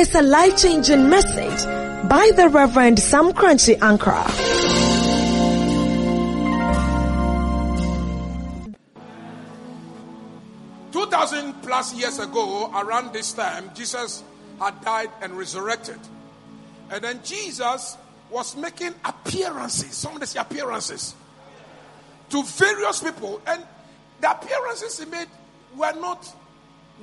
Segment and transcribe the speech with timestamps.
[0.00, 1.62] is a life changing message
[2.08, 4.24] by the Reverend Sam Korankye Ankrah.
[10.90, 14.24] 2,000 plus years ago, around this time, Jesus
[14.58, 15.98] had died and resurrected.
[16.90, 17.98] And then Jesus
[18.30, 21.14] was making appearances, some of the appearances,
[22.30, 23.42] to various people.
[23.46, 23.62] And
[24.22, 25.28] the appearances he made
[25.76, 26.24] were not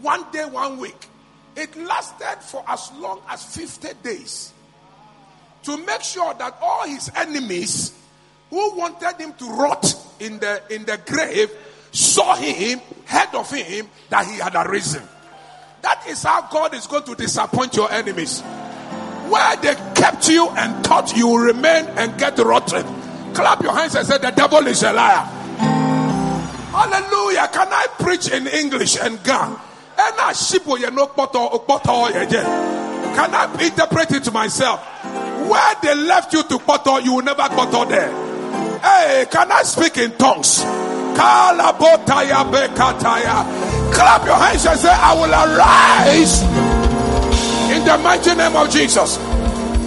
[0.01, 1.09] one day, one week.
[1.57, 4.53] It lasted for as long as 50 days
[5.63, 7.97] to make sure that all his enemies
[8.51, 11.49] who wanted him to rot in the, in the grave
[11.91, 15.01] saw him, heard of him, that he had arisen.
[15.81, 18.41] That is how God is going to disappoint your enemies.
[18.41, 22.85] Where they kept you and thought you will remain and get rotten.
[23.33, 25.25] Clap your hands and say, The devil is a liar.
[26.71, 27.49] Hallelujah.
[27.51, 29.21] Can I preach in English and
[33.15, 34.79] Can I interpret it to myself?
[35.49, 38.11] Where they left you to Poto, you will never Poto there.
[38.79, 40.61] Hey, can I speak in tongues?
[43.91, 46.43] Clap your hands and say, I will arise
[47.71, 49.17] in the mighty name of Jesus.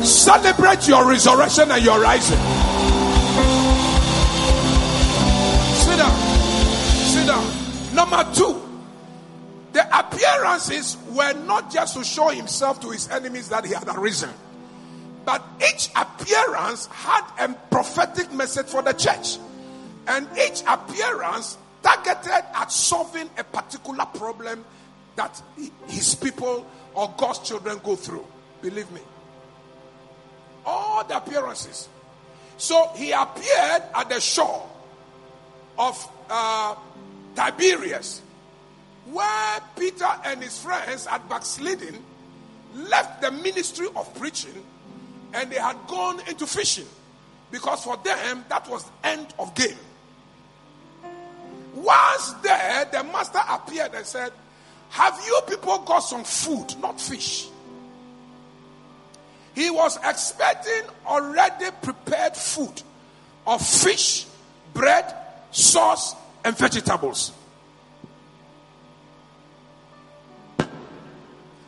[0.03, 2.39] Celebrate your resurrection and your rising.
[5.77, 6.15] Sit down.
[7.07, 7.45] Sit down.
[7.95, 8.61] Number two,
[9.73, 14.31] the appearances were not just to show himself to his enemies that he had arisen,
[15.25, 19.39] but each appearance had a prophetic message for the church.
[20.09, 24.65] And each appearance targeted at solving a particular problem
[25.17, 25.41] that
[25.87, 28.27] his people or God's children go through.
[28.63, 29.01] Believe me.
[30.67, 31.89] All the appearances.
[32.57, 34.69] So he appeared at the shore
[35.79, 36.75] of uh,
[37.35, 38.23] Tiberias,
[39.07, 42.03] where Peter and his friends had backslidden,
[42.75, 44.65] left the ministry of preaching,
[45.33, 46.87] and they had gone into fishing.
[47.51, 49.77] Because for them, that was the end of game.
[51.75, 54.33] Once there, the master appeared and said,
[54.91, 57.49] Have you people got some food, not fish?
[59.55, 62.83] He was expecting already prepared food
[63.47, 64.27] of fish,
[64.73, 65.13] bread,
[65.51, 66.15] sauce,
[66.45, 67.33] and vegetables.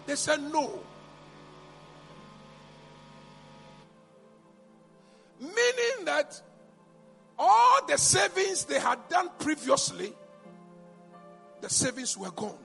[0.07, 0.81] They said no.
[5.41, 6.41] Meaning that
[7.39, 10.13] all the savings they had done previously,
[11.61, 12.59] the savings were gone.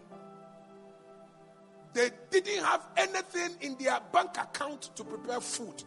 [1.93, 5.83] They didn't have anything in their bank account to prepare food.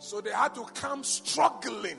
[0.00, 1.98] So they had to come struggling.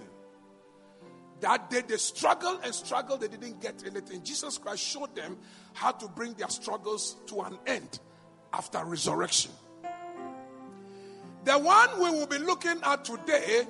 [1.40, 4.24] That day they struggled and struggled, they didn't get anything.
[4.24, 5.38] Jesus Christ showed them
[5.74, 8.00] how to bring their struggles to an end
[8.54, 9.52] after resurrection.
[11.46, 13.66] The one we will be looking at today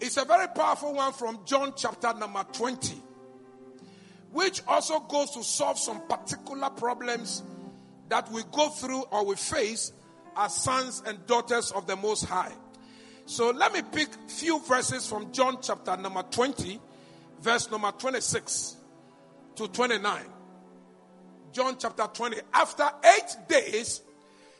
[0.00, 2.94] is a very powerful one from John chapter number 20,
[4.32, 7.42] which also goes to solve some particular problems
[8.08, 9.92] that we go through or we face
[10.36, 12.52] as sons and daughters of the Most High.
[13.26, 16.78] So let me pick few verses from John chapter number 20,
[17.40, 18.76] verse number 26
[19.56, 20.22] to 29.
[21.54, 22.36] John chapter 20.
[22.52, 24.02] After eight days,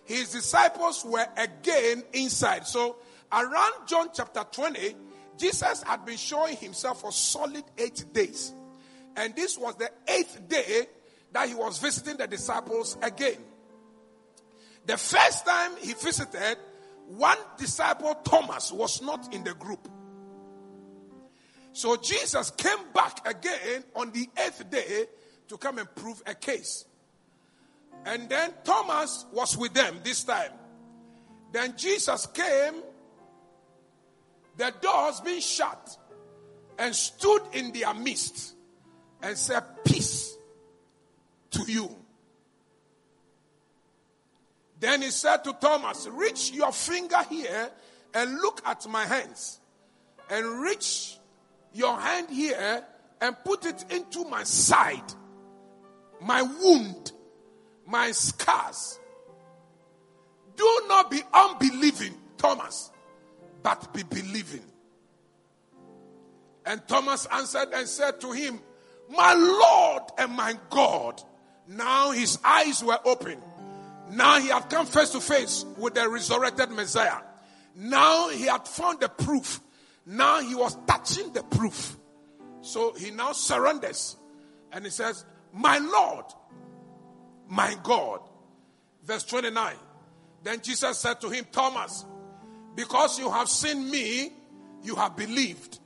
[0.04, 2.66] his disciples were again inside.
[2.66, 2.96] So
[3.32, 4.94] around John chapter 20,
[5.36, 8.54] Jesus had been showing himself for solid eight days.
[9.16, 10.86] And this was the eighth day
[11.32, 13.38] that he was visiting the disciples again.
[14.86, 16.58] The first time he visited,
[17.08, 19.88] one disciple, Thomas, was not in the group.
[21.72, 25.06] So Jesus came back again on the eighth day
[25.48, 26.84] to come and prove a case.
[28.04, 30.50] And then Thomas was with them this time.
[31.52, 32.82] Then Jesus came
[34.56, 35.96] the doors being shut
[36.78, 38.54] and stood in their midst
[39.22, 40.36] and said, Peace
[41.50, 41.94] to you.
[44.80, 47.70] Then he said to Thomas, Reach your finger here
[48.12, 49.60] and look at my hands,
[50.30, 51.16] and reach
[51.72, 52.84] your hand here
[53.20, 55.02] and put it into my side,
[56.24, 57.12] my wound,
[57.86, 58.98] my scars.
[60.56, 62.90] Do not be unbelieving, Thomas
[63.64, 64.62] but be believing.
[66.66, 68.60] And Thomas answered and said to him,
[69.10, 71.20] My Lord and my God.
[71.66, 73.38] Now his eyes were open.
[74.10, 77.22] Now he had come face to face with the resurrected Messiah.
[77.74, 79.60] Now he had found the proof.
[80.06, 81.96] Now he was touching the proof.
[82.60, 84.16] So he now surrenders
[84.72, 85.24] and he says,
[85.54, 86.24] My Lord,
[87.48, 88.20] my God.
[89.04, 89.74] Verse 29.
[90.42, 92.04] Then Jesus said to him, Thomas,
[92.74, 94.32] because you have seen me,
[94.82, 95.78] you have believed.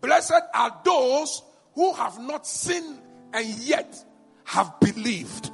[0.00, 1.42] Blessed are those
[1.74, 2.98] who have not seen
[3.32, 4.04] and yet
[4.44, 5.50] have believed.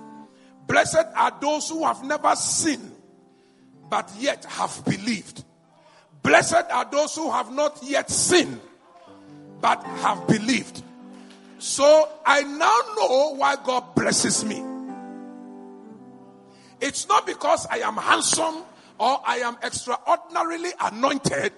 [0.67, 2.93] Blessed are those who have never seen
[3.89, 5.45] but yet have believed.
[6.23, 8.61] Blessed are those who have not yet seen
[9.61, 10.83] but have believed.
[11.65, 14.63] So I now know why God blesses me.
[16.79, 18.57] It's not because I am handsome
[18.99, 21.53] or I am extraordinarily anointed,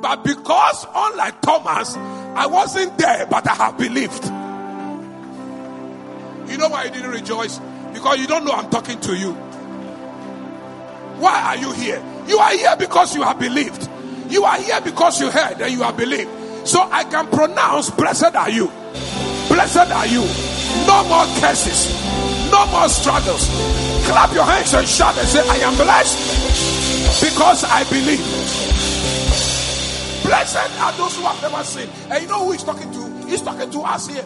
[0.00, 4.26] but because, unlike Thomas, I wasn't there, but I have believed.
[6.48, 7.58] You know why you didn't rejoice?
[7.92, 9.32] Because you don't know I'm talking to you.
[11.18, 12.00] Why are you here?
[12.28, 13.88] You are here because you have believed.
[14.28, 16.30] You are here because you heard and you have believed.
[16.64, 18.70] So I can pronounce, Blessed are you.
[19.58, 20.22] Blessed are you.
[20.86, 21.90] No more curses.
[22.48, 23.48] No more struggles.
[24.06, 28.22] Clap your hands and shout and say, I am blessed because I believe.
[30.22, 31.88] Blessed are those who have never seen.
[32.08, 33.26] And you know who he's talking to?
[33.26, 34.24] He's talking to us here.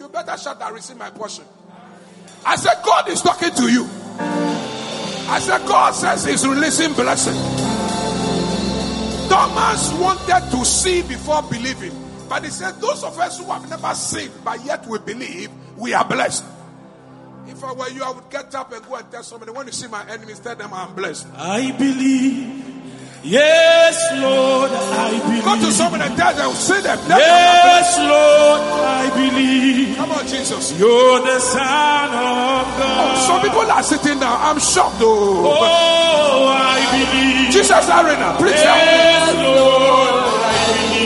[0.00, 1.44] You better shout and receive my portion.
[2.46, 3.86] I said, God is talking to you.
[5.28, 7.34] I said, God says He's releasing blessing.
[9.28, 11.92] Thomas wanted to see before believing,
[12.34, 15.94] but he said, Those of us who have never seen but yet we believe, we
[15.94, 16.42] are blessed.
[17.46, 19.72] If I were you, I would get up and go and tell somebody, When you
[19.72, 21.28] see my enemies, tell them I'm blessed.
[21.36, 22.62] I believe.
[23.22, 25.44] Yes, Lord, I believe.
[25.44, 26.98] Go to someone and tell them, see them.
[27.06, 29.96] Tell them Yes, Lord, I believe.
[29.96, 30.76] Come on, Jesus.
[30.76, 33.26] You're the Son of oh, God.
[33.28, 34.36] Some people are sitting down.
[34.42, 35.46] I'm shocked though.
[35.46, 37.54] Oh, I believe.
[37.54, 38.90] Jesus Arena, please help me.
[38.90, 40.13] Yes, Lord,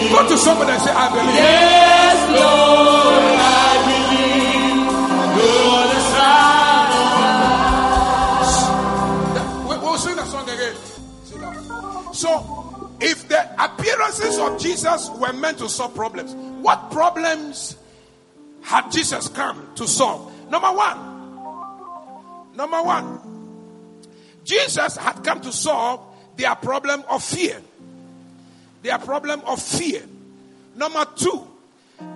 [0.09, 0.23] believe.
[0.23, 1.35] Go to somebody and say, I believe.
[1.35, 4.89] Yes, Lord, I believe.
[5.39, 6.01] You're the
[9.59, 9.69] Son.
[9.69, 10.75] We- We'll sing the song again.
[11.25, 12.15] Sit down.
[12.15, 17.77] So, if the appearances of Jesus were meant to solve problems, what problems
[18.63, 20.33] had Jesus come to solve?
[20.51, 20.99] Number one,
[22.57, 23.21] number one,
[24.45, 26.01] Jesus had come to solve
[26.37, 27.61] their problem of fear.
[28.83, 30.03] Their problem of fear.
[30.75, 31.47] Number two,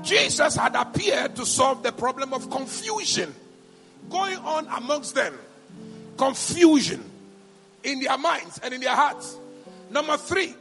[0.02, 3.34] Jesus had appeared to solve the problem of confusion
[4.08, 5.34] going on amongst them.
[6.16, 7.02] Confusion
[7.82, 9.36] in their minds and in their hearts.
[9.90, 10.54] Number three,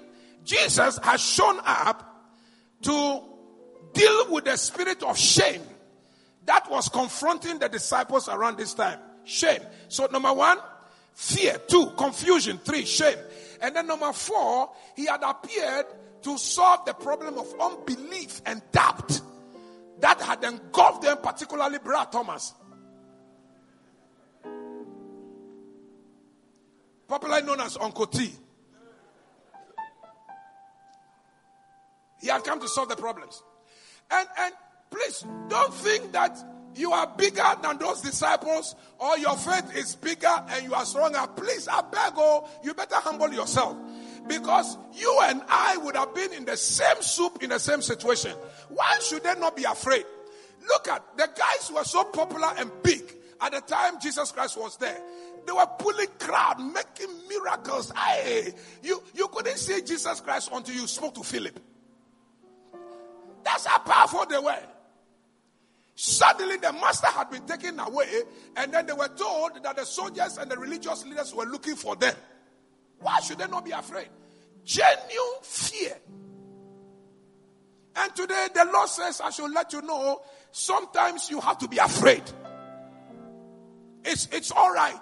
[0.43, 2.25] Jesus has shown up
[2.81, 3.21] to
[3.93, 5.61] deal with the spirit of shame
[6.45, 8.99] that was confronting the disciples around this time.
[9.23, 9.61] Shame.
[9.87, 10.57] So, number one,
[11.13, 11.57] fear.
[11.67, 12.57] Two, confusion.
[12.57, 13.17] Three, shame.
[13.61, 15.85] And then number four, he had appeared
[16.23, 19.21] to solve the problem of unbelief and doubt
[19.99, 22.53] that had engulfed them, particularly Brother Thomas.
[27.07, 28.31] Popularly known as Uncle T.
[32.21, 33.43] He had come to solve the problems.
[34.09, 34.53] And and
[34.89, 36.37] please don't think that
[36.75, 41.25] you are bigger than those disciples or your faith is bigger and you are stronger.
[41.35, 43.77] Please, I beg oh, you better humble yourself.
[44.27, 48.31] Because you and I would have been in the same soup in the same situation.
[48.69, 50.05] Why should they not be afraid?
[50.67, 53.01] Look at the guys who were so popular and big
[53.41, 55.01] at the time Jesus Christ was there.
[55.45, 57.91] They were pulling crowd, making miracles.
[57.95, 58.53] Aye,
[58.83, 61.59] you, you couldn't see Jesus Christ until you spoke to Philip.
[63.43, 64.63] That's how powerful they were.
[66.03, 68.23] Suddenly, the master had been taken away,
[68.57, 71.95] and then they were told that the soldiers and the religious leaders were looking for
[71.95, 72.15] them.
[73.01, 74.07] Why should they not be afraid?
[74.65, 75.95] Genuine fear.
[77.95, 81.77] And today, the Lord says, I should let you know sometimes you have to be
[81.77, 82.23] afraid.
[84.03, 84.99] It's, it's all right.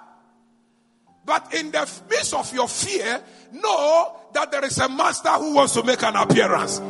[1.23, 5.75] But in the midst of your fear, know that there is a master who wants
[5.75, 6.81] to make an appearance.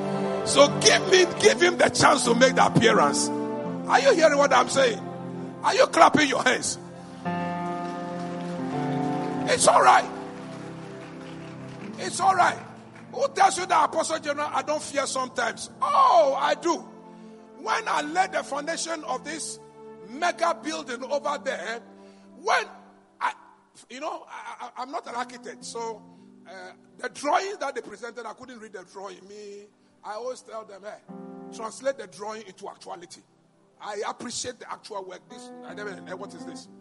[0.52, 3.30] So give me, give him the chance to make the appearance.
[3.90, 5.00] Are you hearing what I'm saying?
[5.64, 6.78] Are you clapping your hands?
[9.52, 10.08] It's all right.
[11.98, 12.58] It's all right.
[13.14, 15.72] Who tells you that Apostle General, I don't fear sometimes?
[15.82, 16.76] Oh, I do.
[17.58, 19.60] When I laid the foundation of this
[20.08, 21.82] mega building over there,
[22.44, 22.66] when
[23.20, 23.34] I,
[23.90, 26.04] you know, I, am not an architect, so
[26.48, 26.52] uh,
[27.00, 29.28] the drawing that they presented, I couldn't read the drawing.
[29.28, 29.66] Me,
[30.04, 33.22] I always tell them, hey, translate the drawing into actuality.
[33.82, 35.22] I appreciate the actual work.
[35.30, 36.68] This, I never, hey, what is this?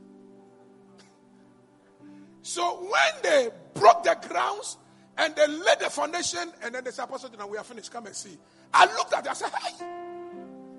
[2.40, 4.78] So when they broke the grounds
[5.18, 7.92] and they laid the foundation, and then they said, Apostle, now we are finished.
[7.92, 8.38] Come and see.
[8.72, 9.30] I looked at it.
[9.30, 9.84] I said, Hey,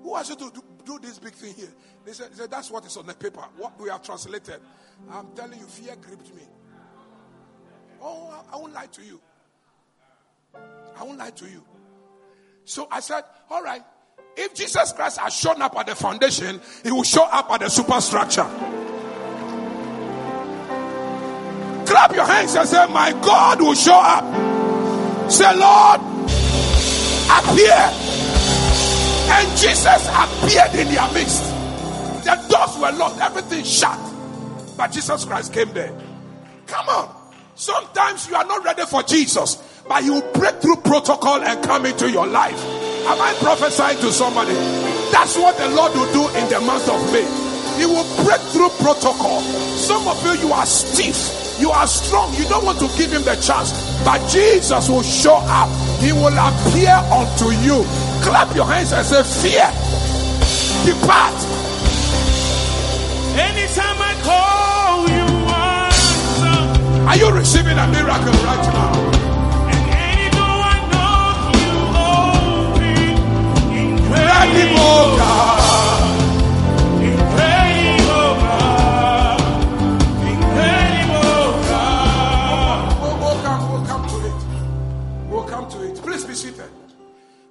[0.02, 1.68] who asked you to do, do this big thing here?
[2.04, 3.44] They said, they said, That's what is on the paper.
[3.56, 4.60] What we have translated.
[5.12, 6.42] I'm telling you, fear gripped me.
[8.02, 9.20] Oh, I won't lie to you.
[10.98, 11.62] I won't lie to you.
[12.64, 13.82] So I said, all right,
[14.40, 17.68] if Jesus Christ has shown up at the foundation, he will show up at the
[17.68, 18.46] superstructure.
[21.86, 24.24] Clap your hands and say, My God will show up.
[25.30, 26.00] Say, Lord,
[27.30, 27.80] appear.
[29.32, 31.44] And Jesus appeared in their midst.
[32.24, 33.98] The doors were locked, everything shut.
[34.76, 35.92] But Jesus Christ came there.
[36.66, 37.16] Come on.
[37.54, 39.56] Sometimes you are not ready for Jesus,
[39.86, 42.89] but he will break through protocol and come into your life.
[43.06, 44.54] Am I prophesying to somebody?
[45.10, 47.24] That's what the Lord will do in the month of May.
[47.78, 49.40] He will break through protocol.
[49.76, 51.58] Some of you, you are stiff.
[51.60, 52.32] You are strong.
[52.34, 53.72] You don't want to give him the chance.
[54.04, 55.68] But Jesus will show up.
[56.00, 57.84] He will appear unto you.
[58.22, 59.68] Clap your hands and say, Fear,
[60.84, 61.36] depart.
[63.36, 67.08] Anytime I call you answer.
[67.08, 69.19] Are you receiving a miracle right now?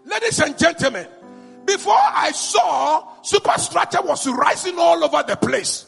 [0.05, 1.07] Ladies and gentlemen,
[1.65, 5.85] before I saw superstructure was rising all over the place.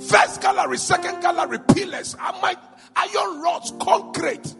[0.00, 4.54] First gallery, second gallery, pillars, iron rods, concrete.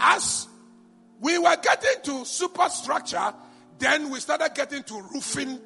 [0.00, 0.48] As
[1.24, 3.32] we were getting to superstructure,
[3.78, 5.58] then we started getting to roofing.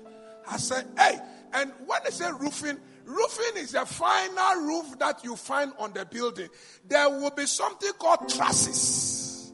[0.48, 1.18] I said, hey,
[1.52, 6.06] and when they say roofing, roofing is the final roof that you find on the
[6.06, 6.48] building.
[6.86, 9.52] There will be something called trusses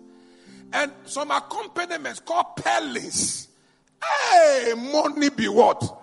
[0.74, 3.48] and some accompaniments called pellets.
[4.30, 6.02] Hey, money be what?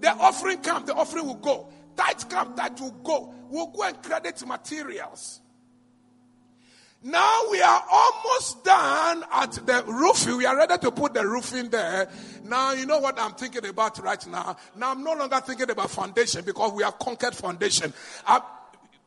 [0.00, 1.68] The offering come, the offering will go.
[1.94, 3.34] Tithe come, tithe will go.
[3.50, 5.40] We'll go and credit materials.
[7.04, 10.38] Now we are almost done at the roofing.
[10.38, 12.08] We are ready to put the roof in there.
[12.44, 14.56] Now you know what I'm thinking about right now.
[14.74, 17.92] Now I'm no longer thinking about foundation because we have conquered foundation.
[18.26, 18.40] I-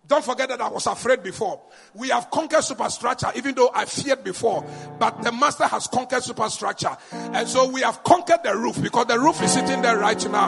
[0.07, 1.59] don't forget that I was afraid before.
[1.93, 4.65] We have conquered superstructure, even though I feared before.
[4.97, 6.95] But the master has conquered superstructure.
[7.11, 10.47] And so we have conquered the roof because the roof is sitting there right now.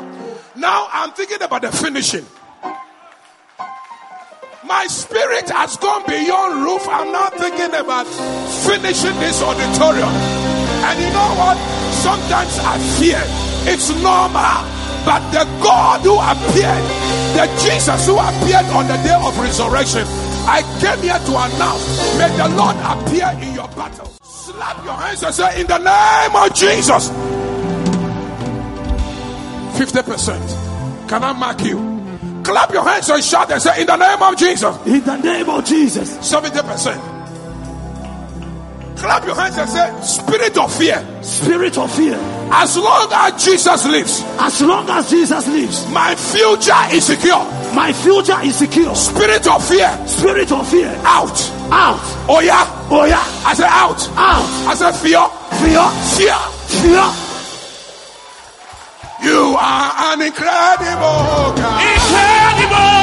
[0.56, 2.26] Now I'm thinking about the finishing.
[4.70, 6.86] My spirit has gone beyond roof.
[6.88, 8.06] I'm now thinking about
[8.70, 10.14] finishing this auditorium.
[10.86, 11.58] And you know what?
[12.06, 13.18] Sometimes I fear.
[13.66, 14.62] It's normal.
[15.10, 16.86] But the God who appeared,
[17.34, 20.06] the Jesus who appeared on the day of resurrection,
[20.46, 21.90] I came here to announce,
[22.22, 24.06] may the Lord appear in your battle.
[24.22, 27.10] Slap your hands and say, in the name of Jesus.
[29.82, 31.10] 50%.
[31.10, 31.99] Can I mark you?
[32.44, 34.76] Clap your hands and shout and say, In the name of Jesus.
[34.88, 36.18] In the name of Jesus.
[36.18, 37.18] 70%.
[38.98, 41.06] Clap your hands and say, Spirit of fear.
[41.24, 42.16] Spirit of fear.
[42.52, 47.38] As long as Jesus lives, As long as Jesus lives, my future is secure.
[47.74, 48.94] my future is secure.
[48.96, 50.90] Spirit of fear, Spirit of fear.
[51.06, 51.40] out.
[51.72, 52.00] Out.
[52.28, 52.66] Oh yeah.
[52.90, 53.24] Oh yeah.
[53.46, 54.02] I said out.
[54.18, 54.68] Out.
[54.68, 55.22] I said fear.
[55.62, 55.86] Fear.
[56.18, 56.36] Fear.
[56.82, 57.29] Fear.
[59.22, 61.82] You are an incredible God.
[61.84, 63.00] Incredible.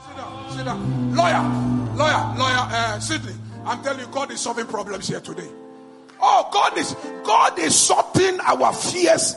[0.00, 1.14] Sit down, sit down.
[1.14, 1.42] Lawyer,
[1.96, 3.34] lawyer, lawyer, uh, Sydney.
[3.64, 5.48] I'm telling you, God is solving problems here today.
[6.20, 9.36] Oh, God is God is sorting our fears.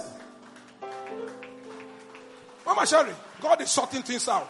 [2.65, 4.49] Mama Sherry, God is sorting things out.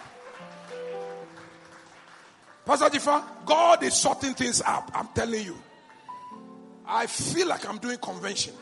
[2.65, 4.89] Pastor Jifa, God is sorting things out.
[4.93, 5.57] I'm telling you.
[6.85, 8.53] I feel like I'm doing convention.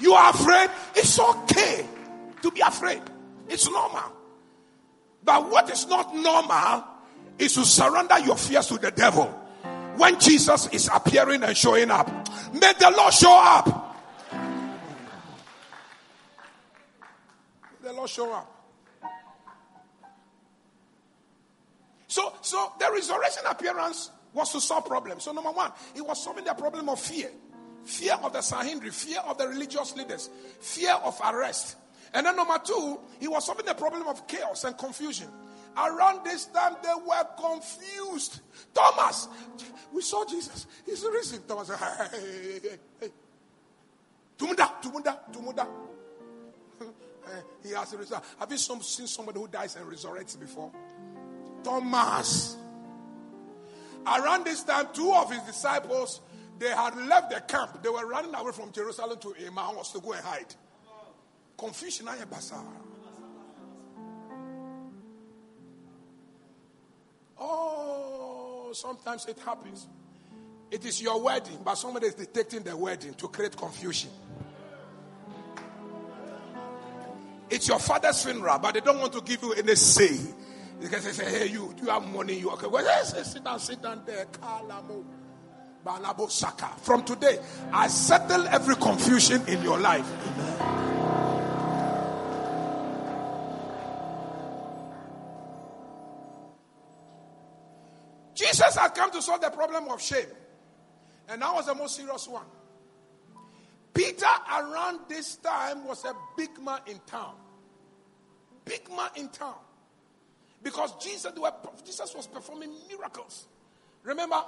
[0.00, 0.70] You are afraid?
[0.94, 1.86] It's okay
[2.42, 3.02] to be afraid.
[3.48, 4.12] It's normal.
[5.24, 6.84] But what is not normal
[7.38, 9.26] is to surrender your fears to the devil.
[9.96, 12.08] When Jesus is appearing and showing up,
[12.52, 13.96] may the Lord show up.
[17.82, 18.57] The Lord show up.
[22.08, 25.22] So, so the resurrection appearance was to solve problems.
[25.22, 27.30] So, number one, it was solving the problem of fear
[27.88, 30.28] fear of the Sanhedrin, fear of the religious leaders,
[30.60, 31.76] fear of arrest.
[32.12, 35.28] And then, number two, he was solving the problem of chaos and confusion.
[35.76, 38.40] Around this time, they were confused.
[38.74, 39.28] Thomas,
[39.92, 40.66] we saw Jesus.
[40.84, 41.42] He's risen.
[41.46, 43.08] Thomas said, hey, hey, hey.
[44.38, 45.66] Tumunda, tumunda, tumunda.
[47.62, 48.18] He has risen.
[48.38, 50.72] Have you some, seen somebody who dies and resurrects before?
[51.62, 52.56] Thomas.
[54.06, 56.20] Around this time, two of his disciples,
[56.58, 57.82] they had left the camp.
[57.82, 60.54] They were running away from Jerusalem to Emmaus to go and hide.
[61.56, 62.64] Confusion, I bazaar.
[67.40, 69.86] Oh, sometimes it happens.
[70.70, 74.10] It is your wedding, but somebody is detecting the wedding to create confusion.
[77.50, 80.18] It's your father's funeral, but they don't want to give you any say.
[80.80, 82.68] Because they say, hey, you, you have money, you okay.
[82.68, 84.26] Well, yes, sit down, sit down there.
[84.26, 85.04] Kalamo.
[85.84, 86.70] Balabo Saka.
[86.82, 87.38] From today,
[87.72, 90.06] I settle every confusion in your life.
[90.26, 90.78] Amen.
[98.34, 100.26] Jesus had come to solve the problem of shame.
[101.28, 102.46] And that was the most serious one.
[103.92, 107.34] Peter, around this time, was a big man in town.
[108.64, 109.56] Big man in town.
[110.62, 111.52] Because Jesus, were,
[111.84, 113.46] Jesus was performing miracles.
[114.02, 114.42] Remember,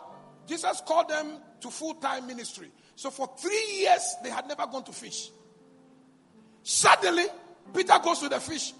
[0.47, 2.69] Jesus called them to full time ministry.
[2.97, 5.31] So for three years, they had never gone to fish.
[6.63, 7.25] Suddenly,
[7.75, 8.73] Peter goes to the fish.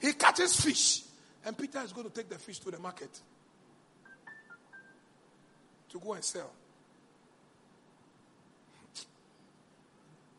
[0.00, 1.02] He catches fish.
[1.44, 3.20] And Peter is going to take the fish to the market
[5.90, 6.50] to go and sell.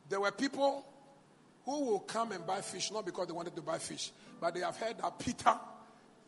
[0.09, 0.85] There were people
[1.65, 4.61] who will come and buy fish, not because they wanted to buy fish, but they
[4.61, 5.53] have heard that Peter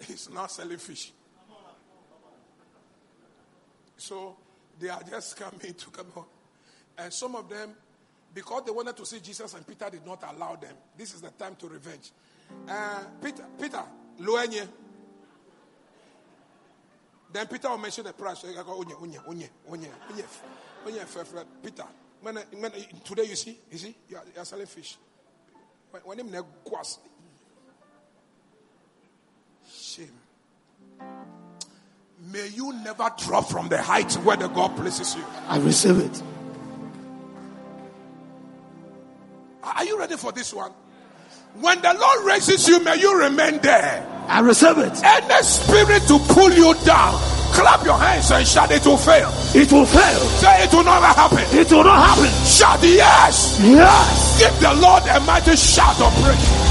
[0.07, 1.13] is not selling fish.
[3.97, 4.37] So
[4.79, 6.25] they are just coming to come on.
[6.97, 7.71] And some of them,
[8.33, 11.29] because they wanted to see Jesus and Peter did not allow them, this is the
[11.31, 12.11] time to revenge.
[12.67, 13.83] Uh, Peter, Peter,
[14.21, 14.67] Luenye.
[17.31, 18.43] Then Peter will mention the price.
[18.43, 19.89] Unye, unye, unye, unye, unye,
[20.85, 21.85] unye, Peter.
[22.21, 22.71] When, when,
[23.03, 24.97] today you see, you see, you are, you are selling fish.
[25.91, 26.17] When, when
[29.71, 30.11] shame.
[32.31, 35.23] May you never drop from the height where the God places you.
[35.47, 36.21] I receive it.
[39.63, 40.71] Are you ready for this one?
[41.61, 44.05] When the Lord raises you, may you remain there.
[44.27, 45.03] I receive it.
[45.03, 47.13] Any spirit to pull you down,
[47.53, 49.31] clap your hands and shout, It will fail.
[49.55, 50.19] It will fail.
[50.39, 51.39] Say, It will never happen.
[51.57, 52.45] It will not happen.
[52.45, 53.59] Shout, Yes.
[53.63, 54.39] Yes.
[54.39, 56.68] Give the Lord a mighty shout of praise.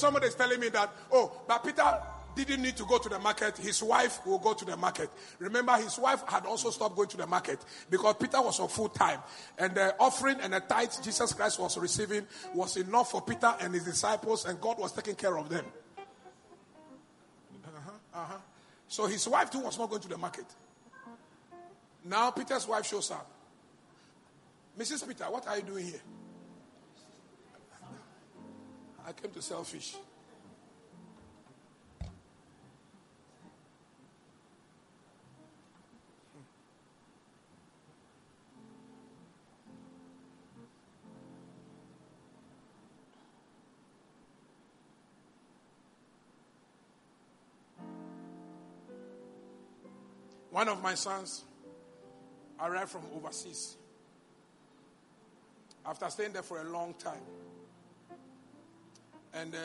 [0.00, 2.00] Somebody is telling me that, oh, but Peter
[2.34, 3.58] didn't need to go to the market.
[3.58, 5.10] His wife will go to the market.
[5.38, 7.58] Remember, his wife had also stopped going to the market
[7.90, 9.20] because Peter was on full time.
[9.58, 13.74] And the offering and the tithe Jesus Christ was receiving was enough for Peter and
[13.74, 15.66] his disciples, and God was taking care of them.
[17.66, 18.34] Uh-huh, uh-huh.
[18.88, 20.46] So his wife too was not going to the market.
[22.04, 23.30] Now Peter's wife shows up.
[24.78, 25.06] Mrs.
[25.06, 26.00] Peter, what are you doing here?
[29.10, 29.96] I came to sell fish.
[50.50, 51.42] One of my sons
[52.60, 53.76] arrived from overseas
[55.84, 57.49] after staying there for a long time.
[59.34, 59.58] And uh,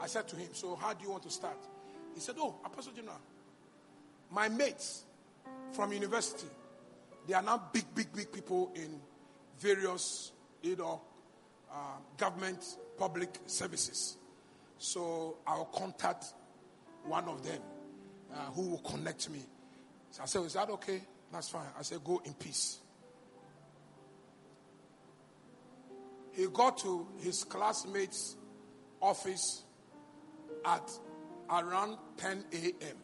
[0.00, 1.58] I said to him, So, how do you want to start?
[2.14, 3.20] He said, Oh, Apostle General,
[4.30, 5.04] my mates
[5.72, 6.48] from university,
[7.26, 9.00] they are now big, big, big people in
[9.58, 10.32] various,
[10.62, 11.00] you know,
[11.72, 12.64] uh, government
[12.96, 14.16] public services.
[14.78, 16.32] So I'll contact
[17.04, 17.60] one of them
[18.32, 19.40] uh, who will connect me.
[20.10, 21.02] So I said, Is that okay?
[21.32, 21.66] That's fine.
[21.78, 22.78] I said, Go in peace.
[26.38, 28.36] He got to his classmate's
[29.02, 29.64] office
[30.64, 30.88] at
[31.50, 32.96] around 10 a.m.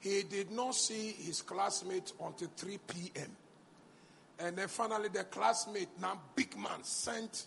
[0.00, 3.34] He did not see his classmate until 3 p.m.
[4.38, 7.46] And then finally, the classmate, now big man, sent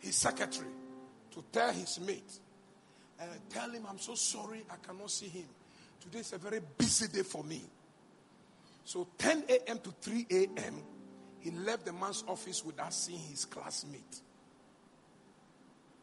[0.00, 0.66] his secretary
[1.30, 2.40] to tell his mate,
[3.20, 5.46] uh, tell him I'm so sorry I cannot see him.
[6.00, 7.62] Today is a very busy day for me.
[8.84, 9.78] So 10 a.m.
[9.78, 10.82] to 3 a.m.,
[11.46, 14.20] he left the man's office without seeing his classmate.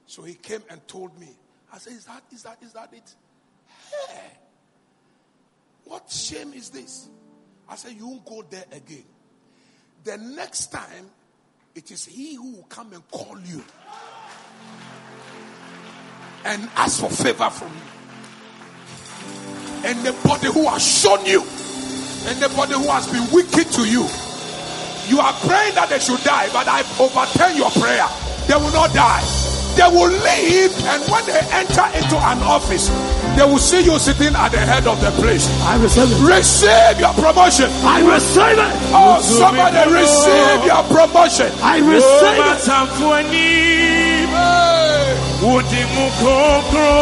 [0.06, 1.27] So he came and told me.
[1.73, 3.13] I said, Is that is that is that it?
[4.08, 4.38] Hey,
[5.84, 7.10] what shame is this?
[7.67, 9.03] I said, You won't go there again.
[10.06, 11.10] The next time,
[11.75, 13.62] it is he who will come and call you
[16.45, 17.84] and ask for favor from you.
[19.89, 21.43] Anybody who has shown you,
[22.29, 24.08] anybody who has been wicked to you,
[25.09, 28.07] you are praying that they should die, but I overturn your prayer.
[28.47, 29.23] They will not die.
[29.75, 32.89] They will leave, and when they enter into an office,
[33.35, 35.49] they will see you sitting at the head of the place.
[35.65, 36.21] I receive it.
[36.21, 37.69] Receive your promotion.
[37.81, 38.73] I receive it.
[38.93, 41.49] Oh, somebody receive your promotion.
[41.65, 42.61] I receive it.
[42.69, 43.73] Matamfuani,
[44.29, 45.17] Hey.
[45.41, 46.93] Udi mukokro,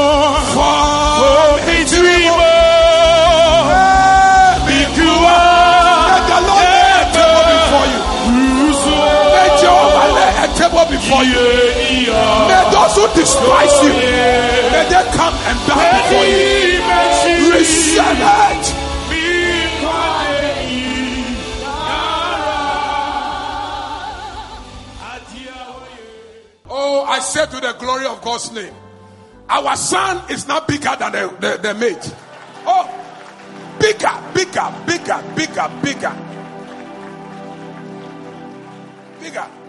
[0.56, 2.52] For oh, Mitrimo,
[11.10, 13.94] May those who despise you,
[14.70, 16.82] may they come and bow before you.
[17.52, 18.76] Receive it.
[26.74, 28.74] Oh, I said to the glory of God's name,
[29.50, 32.16] our son is not bigger than the, the, the mate.
[32.66, 32.88] Oh,
[33.80, 36.16] bigger, bigger, bigger, bigger, bigger.
[39.20, 39.61] Bigger.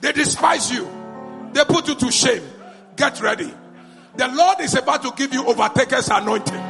[0.00, 0.88] They despise you.
[1.52, 2.42] They put you to shame.
[2.96, 3.52] Get ready.
[4.16, 6.62] The Lord is about to give you overtaker's anointing.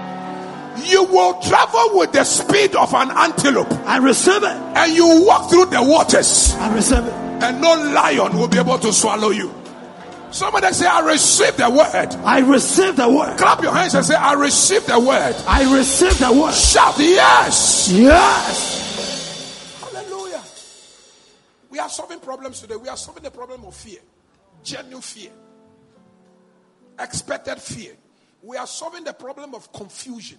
[0.85, 4.47] You will travel with the speed of an antelope I receive it.
[4.77, 7.13] and you walk through the waters I receive it.
[7.13, 9.53] and no lion will be able to swallow you.
[10.31, 12.15] Somebody say, I receive the word.
[12.25, 13.39] I receive the word.
[13.39, 15.35] Clap your hands and say, I receive the word.
[15.49, 16.53] I receive the word.
[16.55, 17.91] Shout yes.
[17.91, 18.88] Yes.
[21.79, 22.75] We are solving problems today.
[22.75, 24.01] We are solving the problem of fear,
[24.65, 25.31] genuine fear,
[26.99, 27.93] expected fear.
[28.43, 30.39] We are solving the problem of confusion,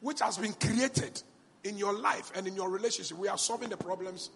[0.00, 1.22] which has been created
[1.64, 3.18] in your life and in your relationship.
[3.18, 4.30] We are solving the problems.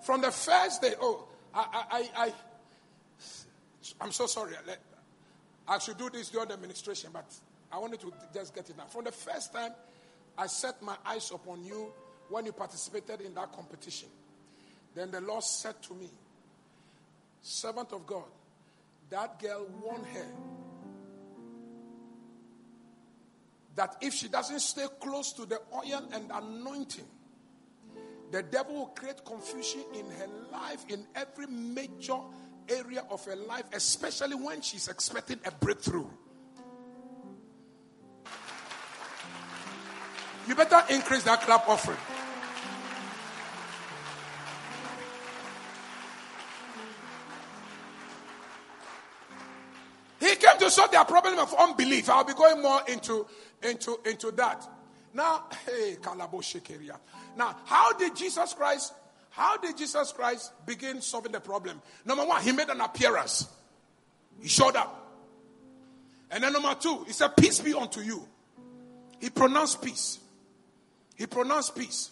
[0.00, 2.32] From the first day, oh, I, I, I, I
[4.00, 4.54] I'm so sorry.
[5.68, 7.26] I should do this during the administration, but
[7.74, 8.84] I wanted to just get it now.
[8.84, 9.72] From the first time
[10.38, 11.92] I set my eyes upon you
[12.28, 14.08] when you participated in that competition,
[14.94, 16.08] then the Lord said to me,
[17.42, 18.22] Servant of God,
[19.10, 20.26] that girl won her.
[23.74, 27.08] That if she doesn't stay close to the oil and anointing,
[28.30, 32.18] the devil will create confusion in her life, in every major
[32.68, 36.06] area of her life, especially when she's expecting a breakthrough.
[40.46, 41.98] You better increase that clap offering.
[50.20, 52.08] He came to solve their problem of unbelief.
[52.08, 53.26] I'll be going more into,
[53.62, 54.66] into, into that.
[55.12, 56.42] Now, hey, Kalabo.
[57.36, 58.94] Now, how did Jesus Christ,
[59.30, 61.80] how did Jesus Christ begin solving the problem?
[62.04, 63.48] Number one, he made an appearance.
[64.40, 65.00] He showed up.
[66.30, 68.26] And then number two, he said, Peace be unto you.
[69.20, 70.18] He pronounced peace.
[71.16, 72.10] He pronounced peace.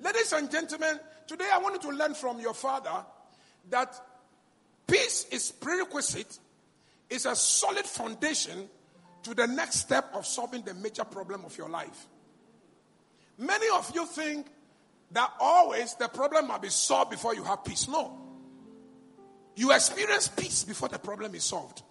[0.00, 3.04] Ladies and gentlemen, today I wanted to learn from your father
[3.70, 3.94] that
[4.86, 6.38] peace is prerequisite,
[7.08, 8.68] is a solid foundation
[9.22, 12.06] to the next step of solving the major problem of your life.
[13.38, 14.46] Many of you think
[15.12, 17.88] that always the problem must be solved before you have peace.
[17.88, 18.18] No.
[19.56, 21.82] You experience peace before the problem is solved.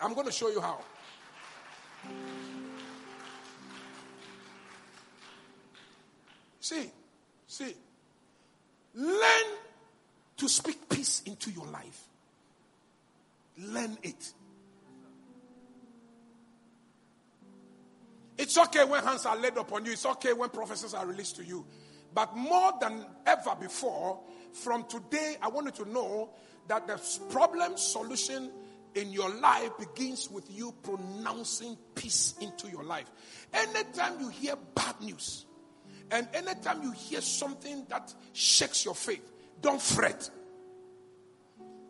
[0.00, 0.80] I'm going to show you how.
[6.62, 6.88] See,
[7.48, 7.74] see,
[8.94, 9.44] learn
[10.36, 12.04] to speak peace into your life.
[13.58, 14.32] Learn it.
[18.38, 19.90] It's okay when hands are laid upon you.
[19.90, 21.66] It's okay when prophecies are released to you.
[22.14, 24.20] But more than ever before,
[24.52, 26.30] from today, I want you to know
[26.68, 28.52] that the problem solution
[28.94, 33.10] in your life begins with you pronouncing peace into your life.
[33.52, 35.46] Anytime you hear bad news,
[36.12, 40.30] and anytime you hear something that shakes your faith, don't fret.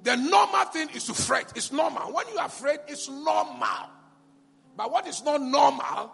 [0.04, 1.52] The normal thing is to fret.
[1.56, 2.12] It's normal.
[2.12, 3.90] When you are afraid, it's normal.
[4.76, 6.12] But what is not normal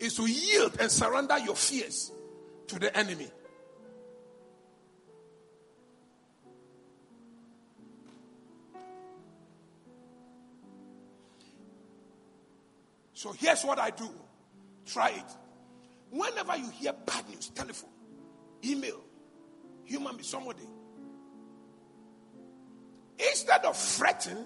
[0.00, 2.10] is to yield and surrender your fears
[2.66, 3.30] to the enemy.
[13.14, 14.10] So here's what I do
[14.86, 15.41] try it.
[16.12, 17.88] Whenever you hear bad news, telephone,
[18.62, 19.00] email,
[19.84, 20.68] human be somebody.
[23.18, 24.44] Instead of fretting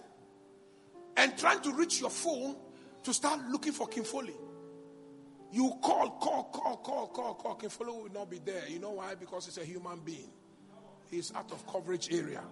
[1.17, 2.55] and trying to reach your phone
[3.03, 4.37] to start looking for Kinfoley,
[5.51, 7.55] you call, call, call, call, call, call.
[7.57, 8.69] Kinfoley will not be there.
[8.69, 9.17] You know why?
[9.17, 10.31] Because it's a human being.
[11.11, 12.43] He's out of coverage area.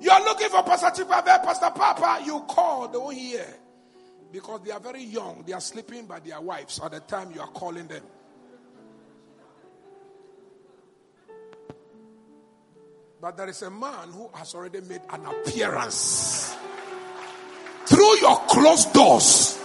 [0.00, 3.46] You are looking for Pastor Chipabe, Pastor Papa, you call, they won't hear.
[4.34, 5.44] Because they are very young.
[5.46, 8.02] They are sleeping by their wives at the time you are calling them.
[13.20, 16.52] But there is a man who has already made an appearance
[17.86, 19.56] through your closed doors,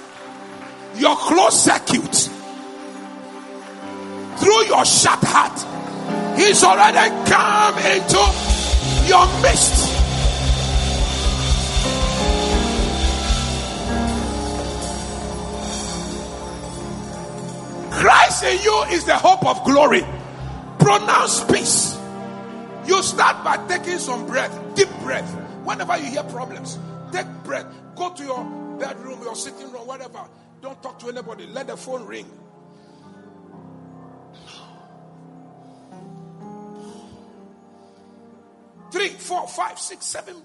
[0.98, 2.30] your closed circuit,
[4.38, 6.38] through your shut heart.
[6.38, 9.99] He's already come into your midst.
[18.50, 20.02] In you is the hope of glory.
[20.80, 21.98] Pronounce peace.
[22.86, 25.30] You start by taking some breath, deep breath.
[25.64, 26.80] Whenever you hear problems,
[27.12, 27.66] take breath.
[27.96, 28.44] Go to your
[28.80, 30.26] bedroom, your sitting room, whatever.
[30.62, 31.46] Don't talk to anybody.
[31.48, 32.26] Let the phone ring.
[38.92, 40.36] Three, four, five, six, seven.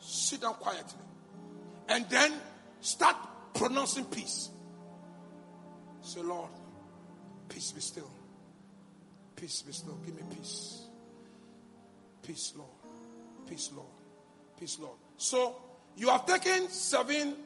[0.00, 0.98] Sit down quietly.
[1.88, 2.32] And then
[2.80, 3.16] start
[3.54, 4.50] pronouncing peace.
[6.10, 6.50] Say, Lord,
[7.48, 8.10] peace be still.
[9.36, 9.96] Peace be still.
[10.04, 10.86] Give me peace.
[12.20, 12.68] Peace, Lord.
[13.48, 13.86] Peace, Lord.
[14.58, 14.96] Peace, Lord.
[15.16, 15.54] So
[15.96, 17.36] you have taken seven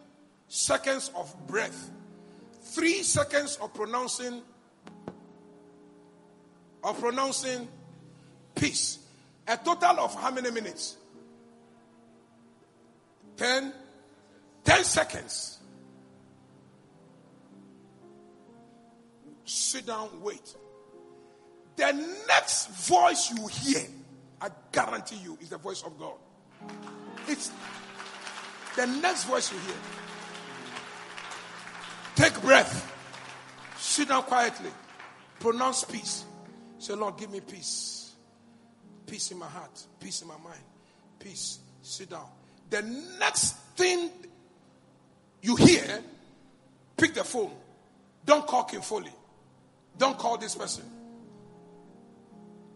[0.49, 1.91] seconds of breath,
[2.63, 4.41] three seconds of pronouncing
[6.83, 7.69] of pronouncing
[8.55, 8.99] peace.
[9.47, 10.97] A total of how many minutes?
[13.37, 13.75] Ten.
[14.65, 15.59] Ten seconds.
[19.55, 20.57] Sit down, wait.
[21.77, 21.93] The
[22.27, 23.87] next voice you hear,
[24.41, 26.17] I guarantee you, is the voice of God.
[27.29, 27.53] It's
[28.75, 29.77] the next voice you hear.
[32.17, 32.93] Take breath.
[33.79, 34.71] Sit down quietly.
[35.39, 36.25] Pronounce peace.
[36.79, 38.13] Say, Lord, give me peace.
[39.07, 39.87] Peace in my heart.
[40.01, 40.65] Peace in my mind.
[41.21, 41.61] Peace.
[41.81, 42.27] Sit down.
[42.71, 42.83] The
[43.21, 44.11] next thing
[45.43, 46.03] you hear,
[46.97, 47.53] pick the phone.
[48.27, 49.13] Don't call King Foley.
[49.97, 50.85] Don't call this person.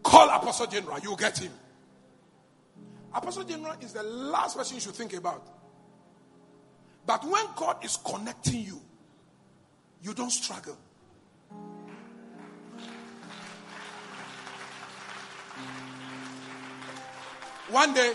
[0.03, 0.99] Call Apostle General.
[0.99, 1.51] You'll get him.
[3.13, 5.47] Apostle General is the last person you should think about.
[7.05, 8.79] But when God is connecting you,
[10.01, 10.77] you don't struggle.
[17.71, 18.13] One day,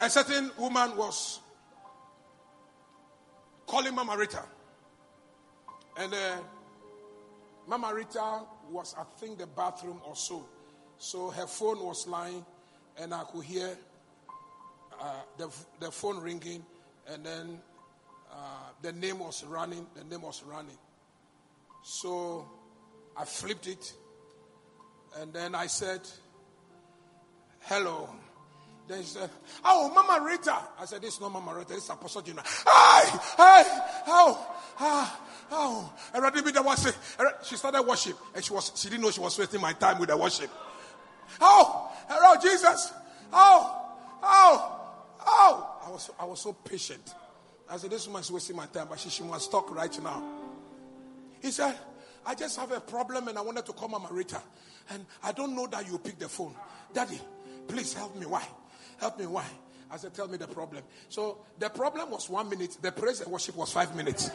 [0.00, 1.40] a certain woman was
[3.66, 4.42] calling Mama Rita.
[5.96, 6.36] And uh,
[7.70, 10.44] Mama Rita was, I think, the bathroom or so.
[10.98, 12.44] So her phone was lying,
[12.98, 13.78] and I could hear
[15.00, 16.66] uh, the, the phone ringing,
[17.06, 17.60] and then
[18.32, 19.86] uh, the name was running.
[19.94, 20.76] The name was running.
[21.84, 22.44] So
[23.16, 23.92] I flipped it,
[25.20, 26.00] and then I said,
[27.60, 28.10] Hello.
[28.88, 29.30] Then she said,
[29.64, 30.58] Oh, Mama Rita.
[30.76, 32.42] I said, This is not Mama Rita, this is Apostle Gina.
[32.42, 33.62] Hey, hey,
[34.08, 35.92] oh, ah, oh.
[36.14, 36.94] I did the worship.
[37.44, 40.08] She started worship, and she was she didn't know she was wasting my time with
[40.08, 40.50] the worship.
[41.40, 42.92] Oh, hello, Jesus.
[43.32, 44.80] Oh, oh,
[45.26, 45.76] oh.
[45.86, 47.14] I was I was so patient.
[47.70, 50.22] I said, This woman is wasting my time, but she, she must talk right now.
[51.40, 51.76] He said,
[52.26, 54.42] I just have a problem and I wanted to call Mama Rita.
[54.90, 56.54] And I don't know that you pick the phone.
[56.92, 57.20] Daddy,
[57.68, 58.26] please help me.
[58.26, 58.44] Why?
[58.98, 59.26] Help me.
[59.26, 59.44] Why?
[59.90, 60.82] I said, Tell me the problem.
[61.08, 64.30] So the problem was one minute, the praise and worship was five minutes.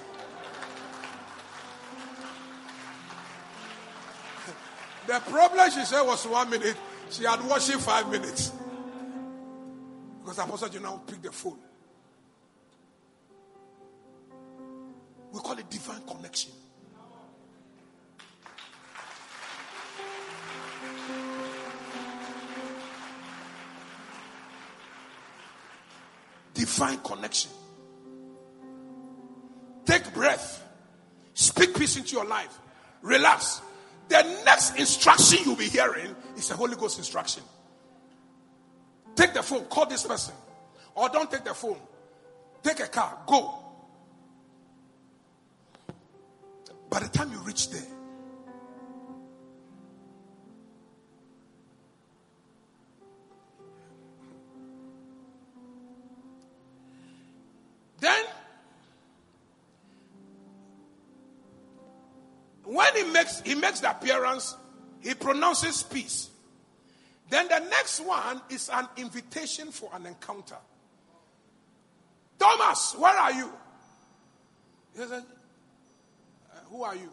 [5.07, 6.75] The problem, she said, was one minute.
[7.09, 8.51] She had worship five minutes.
[10.21, 11.59] Because Apostle you now pick the phone.
[15.31, 16.51] We call it divine connection.
[26.53, 27.51] Divine connection.
[29.85, 30.63] Take breath.
[31.33, 32.57] Speak peace into your life.
[33.01, 33.61] Relax.
[34.07, 37.43] The next instruction you'll be hearing is a Holy Ghost instruction.
[39.15, 40.35] Take the phone, call this person.
[40.93, 41.79] Or don't take the phone.
[42.61, 43.59] Take a car, go.
[46.89, 47.81] By the time you reach there,
[62.95, 64.55] when he makes he makes the appearance,
[65.01, 66.29] he pronounces peace.
[67.29, 70.57] Then the next one is an invitation for an encounter.
[72.37, 73.51] Thomas, where are you?
[74.93, 75.23] He said, uh,
[76.69, 77.09] Who are you?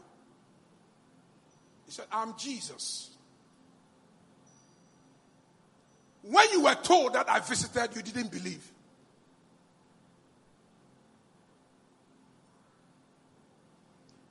[1.86, 3.10] He He said, I'm Jesus.
[6.22, 8.70] When you were told that I visited, you didn't believe.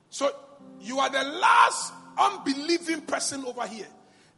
[0.08, 0.30] So
[0.80, 3.86] you are the last unbelieving person over here.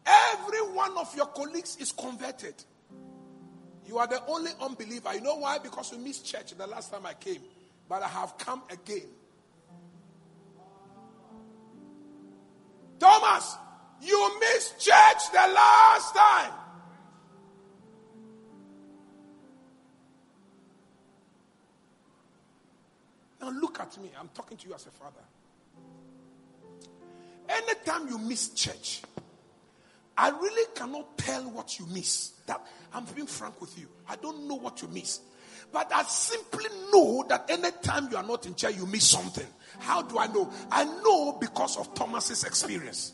[0.06, 2.54] Every one of your colleagues is converted.
[3.86, 5.14] You are the only unbeliever.
[5.14, 5.58] You know why?
[5.58, 7.42] Because you missed church the last time I came.
[7.88, 9.08] But I have come again.
[12.98, 13.56] Thomas,
[14.00, 16.52] you missed church the last time.
[23.40, 24.10] Now look at me.
[24.18, 25.20] I'm talking to you as a father.
[27.48, 29.02] Anytime you miss church,
[30.16, 32.32] I really cannot tell what you miss.
[32.46, 33.86] That I'm being frank with you.
[34.08, 35.20] I don't know what you miss.
[35.72, 39.46] But I simply know that anytime you are not in church, you miss something.
[39.80, 40.52] How do I know?
[40.70, 43.12] I know because of Thomas's experience.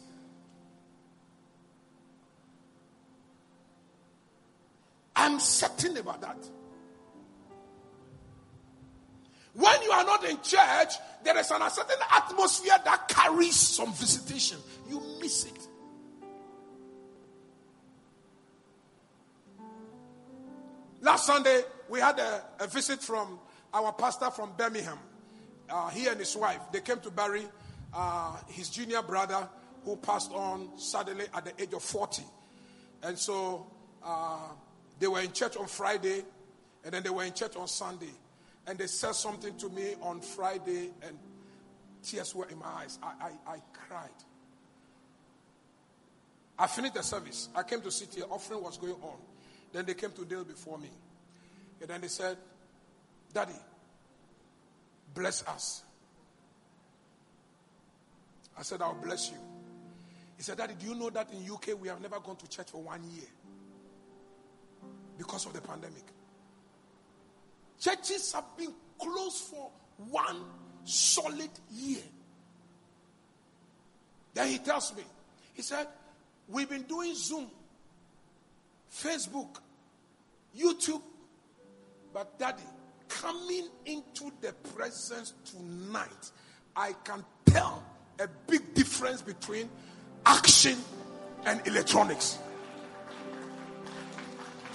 [5.16, 6.38] I'm certain about that.
[9.54, 14.58] When you are not in church, there is an, certain atmosphere that carries some visitation.
[14.88, 15.66] You miss it.
[21.02, 23.38] Last Sunday, we had a, a visit from
[23.72, 24.98] our pastor from Birmingham.
[25.68, 27.44] Uh, he and his wife, they came to bury
[27.94, 29.48] uh, his junior brother
[29.84, 32.22] who passed on suddenly at the age of 40.
[33.02, 33.66] And so
[34.04, 34.48] uh,
[34.98, 36.22] they were in church on Friday,
[36.84, 38.12] and then they were in church on Sunday.
[38.70, 41.18] And they said something to me on Friday, and
[42.04, 43.00] tears were in my eyes.
[43.02, 44.10] I, I, I cried.
[46.56, 47.48] I finished the service.
[47.56, 48.26] I came to sit here.
[48.30, 49.16] Offering was going on.
[49.72, 50.90] Then they came to kneel before me.
[51.80, 52.36] And then they said,
[53.34, 53.56] Daddy,
[55.14, 55.82] bless us.
[58.56, 59.38] I said, I'll bless you.
[60.36, 62.70] He said, Daddy, do you know that in UK we have never gone to church
[62.70, 63.26] for one year?
[65.18, 66.04] Because of the pandemic.
[67.80, 69.70] Churches have been closed for
[70.10, 70.44] one
[70.84, 72.02] solid year.
[74.34, 75.02] Then he tells me,
[75.54, 75.86] he said,
[76.48, 77.46] We've been doing Zoom,
[78.92, 79.56] Facebook,
[80.56, 81.02] YouTube,
[82.12, 82.62] but daddy,
[83.08, 86.30] coming into the presence tonight,
[86.76, 87.82] I can tell
[88.18, 89.70] a big difference between
[90.26, 90.76] action
[91.46, 92.38] and electronics.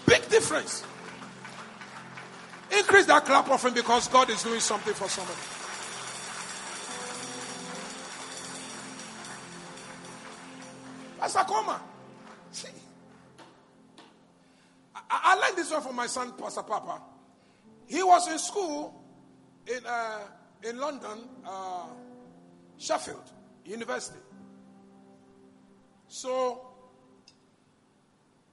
[0.06, 0.84] Big difference.
[2.78, 5.40] Increase that clap offering because God is doing something for somebody.
[11.20, 11.82] Pastor Koma.
[12.52, 12.68] See.
[14.96, 17.02] I, I like this one from my son, Pastor Papa.
[17.88, 19.04] He was in school
[19.68, 20.20] in, uh,
[20.64, 21.88] in London, uh,
[22.78, 23.32] Sheffield
[23.66, 24.20] University.
[26.08, 26.65] So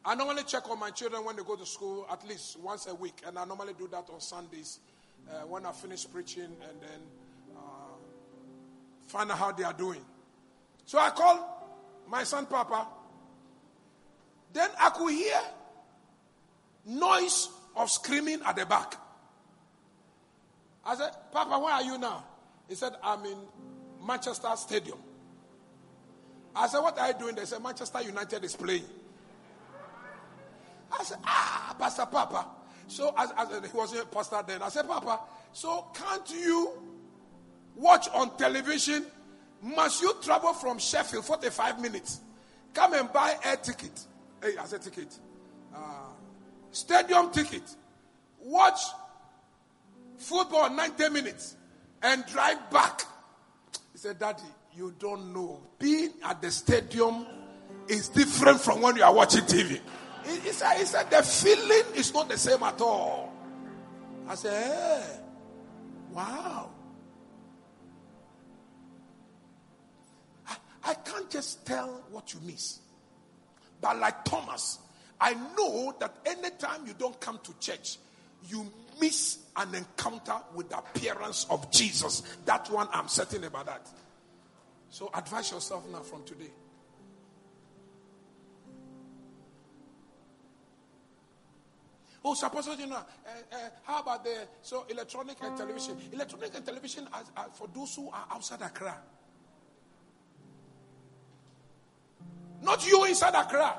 [0.04, 2.94] I normally check on my children when they go to school at least once a
[2.94, 4.80] week, and I normally do that on Sundays
[5.30, 7.00] uh, when I finish preaching and then
[7.56, 7.60] uh,
[9.06, 10.00] find out how they are doing.
[10.86, 12.88] So I call my son Papa.
[14.52, 15.40] Then I could hear
[16.84, 18.96] noise of screaming at the back.
[20.84, 22.24] I said, Papa, where are you now?
[22.68, 23.38] He said, I'm in
[24.04, 24.98] Manchester Stadium.
[26.54, 27.34] I said, What are you doing?
[27.36, 28.84] They said, Manchester United is playing.
[30.98, 32.46] I said, Ah, Pastor Papa.
[32.88, 35.20] So, as, as he was a pastor then, I said, Papa,
[35.52, 36.72] so can't you
[37.76, 39.06] watch on television?
[39.62, 42.20] Must you travel from Sheffield 45 minutes?
[42.74, 44.06] Come and buy air ticket.
[44.42, 45.16] Hey, as a ticket.
[45.74, 45.78] Uh,
[46.70, 47.62] stadium ticket.
[48.40, 48.80] Watch
[50.18, 51.56] football 90 minutes
[52.02, 53.02] and drive back.
[53.92, 54.42] He said, Daddy,
[54.74, 55.60] you don't know.
[55.78, 57.26] Being at the stadium
[57.88, 59.80] is different from when you are watching TV.
[60.24, 63.32] He, he, said, he said, the feeling is not the same at all.
[64.28, 65.20] I said, hey,
[66.12, 66.70] wow.
[70.46, 72.78] I, I can't just tell what you miss.
[73.80, 74.78] But like Thomas,
[75.20, 77.98] I know that anytime you don't come to church,
[78.48, 78.70] you
[79.00, 82.22] miss an encounter with the appearance of Jesus.
[82.44, 83.88] That one, I'm certain about that.
[84.90, 86.50] So advise yourself now from today.
[92.24, 92.96] Oh, suppose you know.
[92.96, 93.00] Uh,
[93.52, 95.96] uh, how about the so electronic and television?
[96.12, 98.96] Electronic and television are, are for those who are outside Accra.
[102.62, 103.76] Not you inside Accra.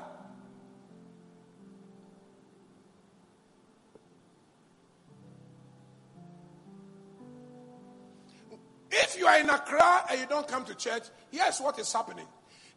[8.90, 12.26] If you are in Accra and you don't come to church, here's what is happening.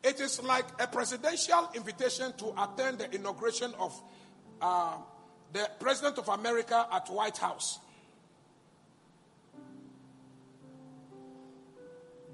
[0.02, 4.02] It is like a presidential invitation to attend the inauguration of
[4.62, 4.98] uh,
[5.54, 7.80] the President of America at White House.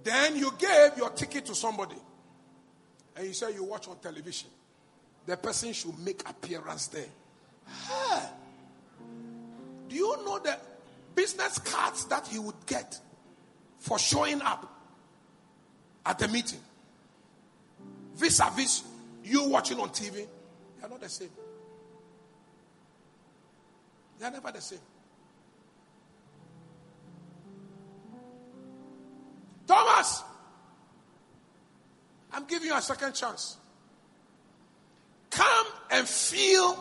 [0.04, 1.96] Then you gave your ticket to somebody
[3.16, 4.50] and you say you watch on television.
[5.26, 7.06] The person should make appearance there.
[7.88, 8.24] Hey.
[9.88, 10.58] Do you know the
[11.16, 13.00] business cards that he would get
[13.80, 14.70] for showing up
[16.06, 16.60] at the meeting?
[18.16, 18.84] Vis a vis,
[19.24, 20.28] you watching on TV, they
[20.84, 21.30] are not the same.
[24.24, 24.80] They are never the same.
[29.68, 30.24] Thomas,
[32.32, 33.58] I'm giving you a second chance.
[35.30, 36.78] Come and feel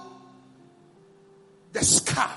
[1.73, 2.31] the scar.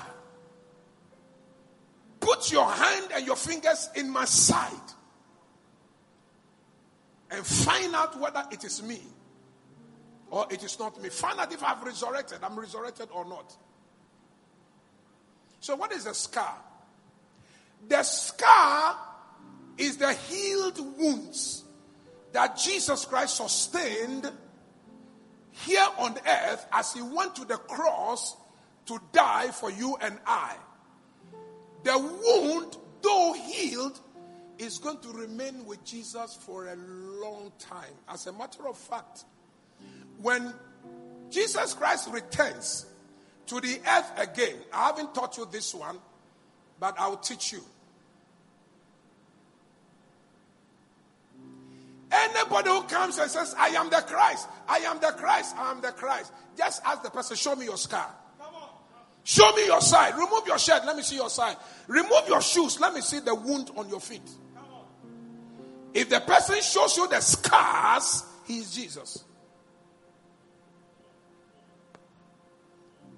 [2.18, 4.72] Put your hand and your fingers in my side
[7.30, 9.02] and find out whether it is me
[10.32, 11.10] or it is not me.
[11.10, 13.56] Find out if I've resurrected, I'm resurrected or not.
[15.66, 16.54] So, what is the scar?
[17.88, 18.96] The scar
[19.76, 21.64] is the healed wounds
[22.30, 24.30] that Jesus Christ sustained
[25.50, 28.36] here on earth as he went to the cross
[28.86, 30.54] to die for you and I.
[31.82, 33.98] The wound, though healed,
[34.58, 37.94] is going to remain with Jesus for a long time.
[38.08, 39.24] As a matter of fact,
[40.22, 40.54] when
[41.28, 42.86] Jesus Christ returns
[43.46, 45.98] to the earth again, I haven't taught you this one,
[46.78, 47.60] but I'll teach you.
[52.10, 55.80] Anybody who comes and says, I am the Christ, I am the Christ, I am
[55.80, 58.08] the Christ, just ask the person, show me your scar.
[59.26, 60.14] Show me your side.
[60.14, 60.86] Remove your shirt.
[60.86, 61.56] Let me see your side.
[61.88, 62.78] Remove your shoes.
[62.78, 64.22] Let me see the wound on your feet.
[65.92, 69.24] If the person shows you the scars, he is Jesus.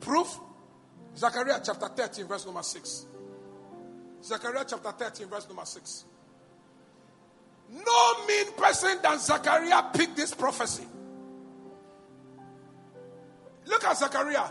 [0.09, 0.41] Proof?
[1.15, 3.05] Zechariah chapter 13, verse number 6.
[4.25, 6.05] Zechariah chapter 13, verse number 6.
[7.71, 10.85] No mean person than Zechariah picked this prophecy.
[13.67, 14.51] Look at Zechariah.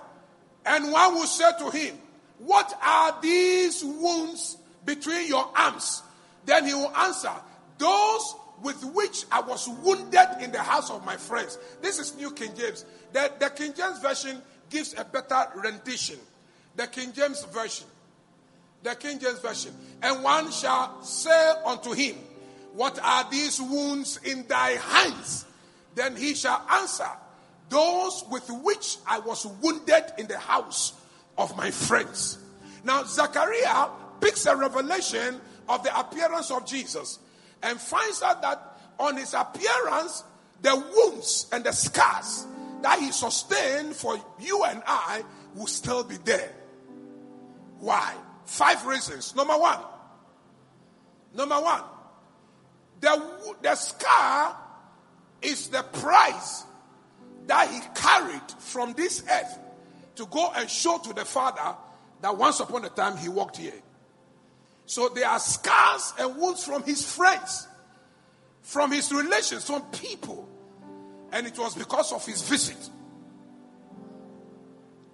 [0.64, 1.97] And one will say to him,
[2.38, 6.03] What are these wounds between your arms?
[6.45, 7.34] Then he will answer,
[7.80, 11.58] Those with which I was wounded in the house of my friends.
[11.82, 12.86] This is New King James.
[13.12, 16.18] The, the King James Version gives a better rendition.
[16.76, 17.88] The King James Version.
[18.84, 19.74] The King James Version.
[20.01, 22.15] And one shall say unto him,
[22.74, 25.45] What are these wounds in thy hands?
[25.95, 27.09] Then he shall answer,
[27.70, 30.93] Those with which I was wounded in the house
[31.38, 32.38] of my friends.
[32.84, 33.89] Now, Zechariah
[34.22, 37.20] picks a revelation of the appearance of Jesus
[37.63, 40.24] and finds out that on his appearance,
[40.61, 42.45] the wounds and the scars
[42.82, 45.24] that he sustained for you and I
[45.56, 46.54] will still be there.
[47.80, 48.14] Why?
[48.46, 49.36] Five reasons.
[49.36, 49.80] Number one,
[51.36, 51.82] number one,
[53.00, 53.22] the,
[53.62, 54.58] the scar
[55.42, 56.64] is the price
[57.48, 59.60] that he carried from this earth
[60.16, 61.76] to go and show to the Father
[62.22, 63.74] that once upon a time he walked here.
[64.86, 67.68] So there are scars and wounds from his friends,
[68.62, 70.47] from his relations, from people.
[71.32, 72.78] And it was because of his visit.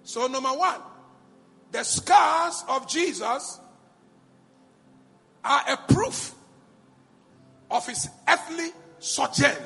[0.04, 0.80] So, number one,
[1.72, 3.58] the scars of Jesus
[5.44, 6.34] are a proof
[7.70, 9.56] of his earthly sojourn,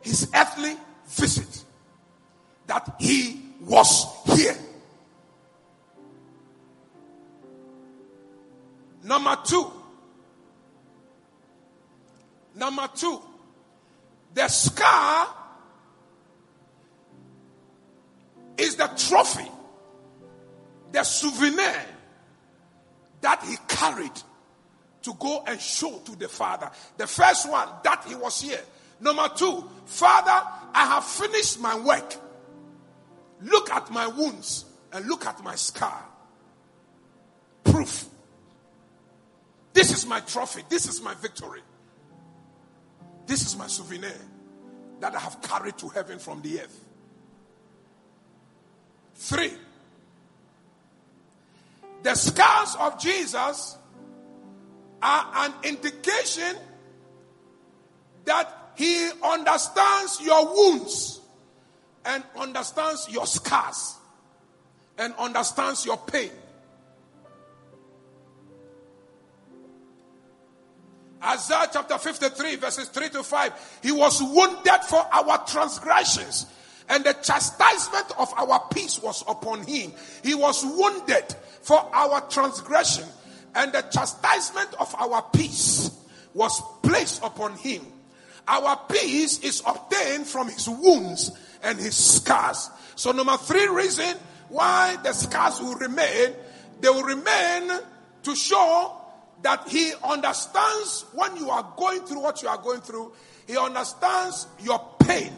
[0.00, 0.76] his earthly
[1.06, 1.64] visit,
[2.66, 4.56] that he was here.
[9.02, 9.72] Number two,
[12.54, 13.20] number two,
[14.38, 15.26] the scar
[18.56, 19.50] is the trophy,
[20.92, 21.84] the souvenir
[23.20, 24.12] that he carried
[25.02, 26.70] to go and show to the Father.
[26.98, 28.60] The first one, that he was here.
[29.00, 32.14] Number two, Father, I have finished my work.
[33.42, 36.04] Look at my wounds and look at my scar.
[37.64, 38.04] Proof.
[39.72, 40.62] This is my trophy.
[40.68, 41.62] This is my victory.
[43.28, 44.16] This is my souvenir
[45.00, 46.84] that I have carried to heaven from the earth.
[49.16, 49.52] Three.
[52.02, 53.76] The scars of Jesus
[55.02, 56.56] are an indication
[58.24, 61.20] that he understands your wounds
[62.06, 63.96] and understands your scars
[64.96, 66.30] and understands your pain.
[71.22, 73.78] Isaiah chapter 53, verses 3 to 5.
[73.82, 76.46] He was wounded for our transgressions,
[76.88, 79.92] and the chastisement of our peace was upon him.
[80.22, 83.04] He was wounded for our transgression,
[83.54, 85.90] and the chastisement of our peace
[86.34, 87.84] was placed upon him.
[88.46, 92.70] Our peace is obtained from his wounds and his scars.
[92.94, 94.16] So, number three reason
[94.48, 96.34] why the scars will remain,
[96.80, 97.70] they will remain
[98.22, 98.97] to show
[99.42, 103.12] that he understands when you are going through what you are going through,
[103.46, 105.32] he understands your pain.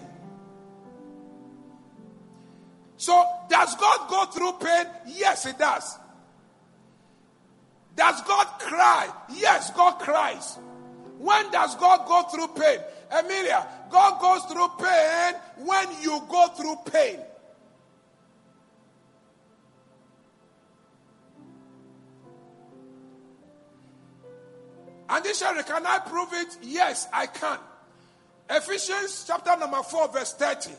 [2.96, 4.86] So, does God go through pain?
[5.06, 5.98] Yes, he does.
[7.96, 9.10] Does God cry?
[9.34, 10.58] Yes, God cries.
[11.18, 12.78] When does God go through pain?
[13.12, 15.34] Emilia, God goes through pain
[15.66, 17.18] when you go through pain.
[25.10, 26.56] And this Sherry, can I prove it?
[26.62, 27.58] Yes, I can.
[28.48, 30.70] Ephesians chapter number 4, verse 30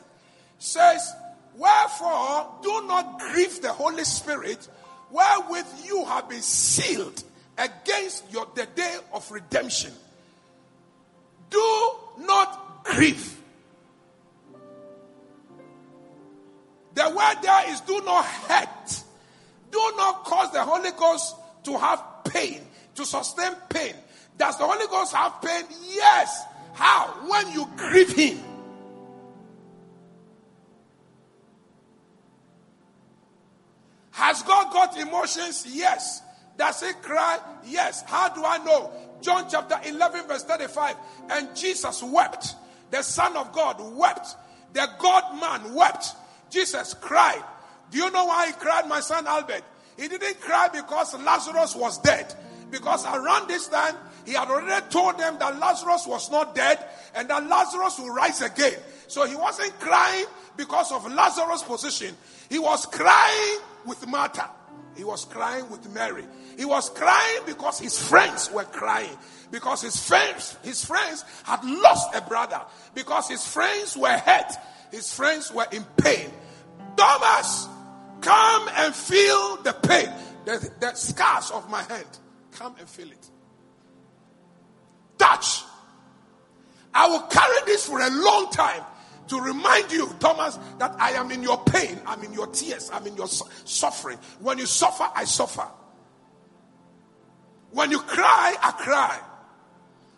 [0.57, 1.13] says,
[1.55, 4.69] Wherefore do not grieve the Holy Spirit,
[5.11, 7.21] wherewith you have been sealed
[7.57, 9.91] against your the day of redemption.
[11.49, 13.37] Do not grieve.
[16.93, 19.03] The word there is do not hurt.
[19.71, 22.61] Do not cause the Holy Ghost to have pain,
[22.95, 23.93] to sustain pain.
[24.41, 25.65] Does the Holy Ghost have pain?
[25.87, 26.45] Yes.
[26.73, 27.09] How?
[27.27, 28.39] When you grieve Him.
[34.09, 35.67] Has God got emotions?
[35.69, 36.23] Yes.
[36.57, 37.37] Does He cry?
[37.67, 38.01] Yes.
[38.07, 38.91] How do I know?
[39.21, 40.95] John chapter 11, verse 35.
[41.29, 42.55] And Jesus wept.
[42.89, 44.35] The Son of God wept.
[44.73, 46.15] The God man wept.
[46.49, 47.43] Jesus cried.
[47.91, 49.61] Do you know why he cried, my son Albert?
[49.97, 52.33] He didn't cry because Lazarus was dead.
[52.71, 53.95] Because around this time,
[54.25, 56.83] he had already told them that Lazarus was not dead
[57.15, 58.75] and that Lazarus will rise again.
[59.07, 60.25] So he wasn't crying
[60.57, 62.15] because of Lazarus' position.
[62.49, 64.49] He was crying with Martha.
[64.95, 66.25] He was crying with Mary.
[66.57, 69.17] He was crying because his friends were crying.
[69.49, 72.61] Because his friends, his friends had lost a brother.
[72.93, 74.53] Because his friends were hurt.
[74.91, 76.29] His friends were in pain.
[76.97, 77.67] Thomas,
[78.21, 80.09] come and feel the pain.
[80.45, 82.05] The, the scars of my hand.
[82.51, 83.29] Come and feel it.
[85.21, 85.63] Touch.
[86.95, 88.81] I will carry this for a long time
[89.27, 93.05] to remind you, Thomas, that I am in your pain, I'm in your tears, I'm
[93.05, 94.17] in your su- suffering.
[94.39, 95.67] When you suffer, I suffer.
[97.69, 99.19] When you cry, I cry.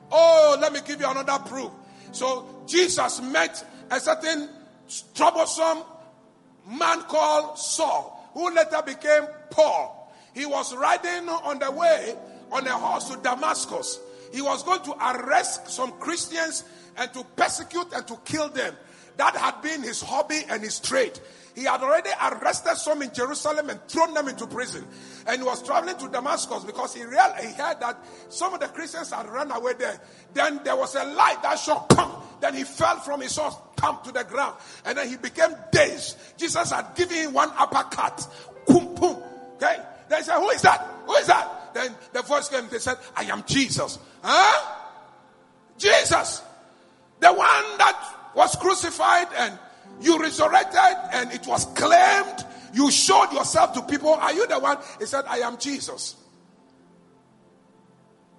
[0.09, 1.69] Oh, let me give you another proof.
[2.13, 4.49] So Jesus met a certain
[5.13, 5.83] troublesome
[6.65, 10.13] man called Saul, who later became Paul.
[10.33, 12.15] He was riding on the way
[12.53, 13.99] on a horse to Damascus.
[14.33, 16.63] He was going to arrest some Christians
[16.97, 18.75] and to persecute and to kill them.
[19.17, 21.19] That had been his hobby and his trade.
[21.55, 24.87] He had already arrested some in Jerusalem and thrown them into prison.
[25.27, 28.67] And he was traveling to Damascus because he realized, he heard that some of the
[28.69, 29.99] Christians had run away there.
[30.33, 32.11] Then there was a light that shone, come.
[32.41, 34.55] Then he fell from his horse, come to the ground.
[34.83, 36.17] And then he became dazed.
[36.37, 38.27] Jesus had given him one uppercut.
[38.65, 39.21] Boom, boom.
[39.57, 39.77] Okay?
[40.09, 40.89] They said, Who is that?
[41.05, 41.75] Who is that?
[41.75, 43.99] Then the voice came, they said, I am Jesus.
[44.23, 44.75] Huh?
[45.77, 46.41] Jesus.
[47.19, 49.57] The one that was crucified and
[50.01, 52.45] you resurrected and it was claimed.
[52.73, 54.13] You showed yourself to people.
[54.13, 54.77] Are you the one?
[54.99, 56.15] He said, I am Jesus.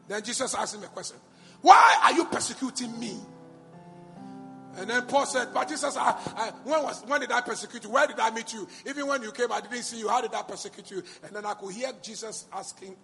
[0.09, 1.17] Then Jesus asked him a question
[1.61, 3.19] Why are you persecuting me?
[4.77, 7.91] And then Paul said, But Jesus, I, I, when, was, when did I persecute you?
[7.91, 8.67] Where did I meet you?
[8.87, 10.09] Even when you came, I didn't see you.
[10.09, 11.03] How did I persecute you?
[11.23, 12.97] And then I could hear Jesus asking,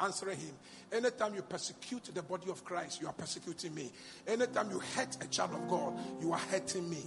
[0.00, 0.54] answering him.
[0.92, 3.92] Anytime you persecute the body of Christ, you are persecuting me.
[4.26, 7.02] Anytime you hurt a child of God, you are hurting me.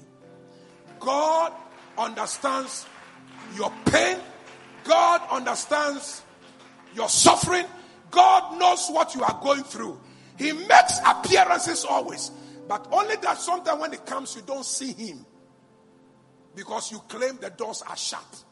[0.99, 1.53] God
[1.97, 2.85] understands
[3.55, 4.17] your pain.
[4.83, 6.21] God understands
[6.95, 7.65] your suffering.
[8.11, 9.99] God knows what you are going through.
[10.37, 12.31] He makes appearances always.
[12.71, 15.25] But only that sometimes when it comes, you don't see him.
[16.55, 18.43] Because you claim the doors are shut.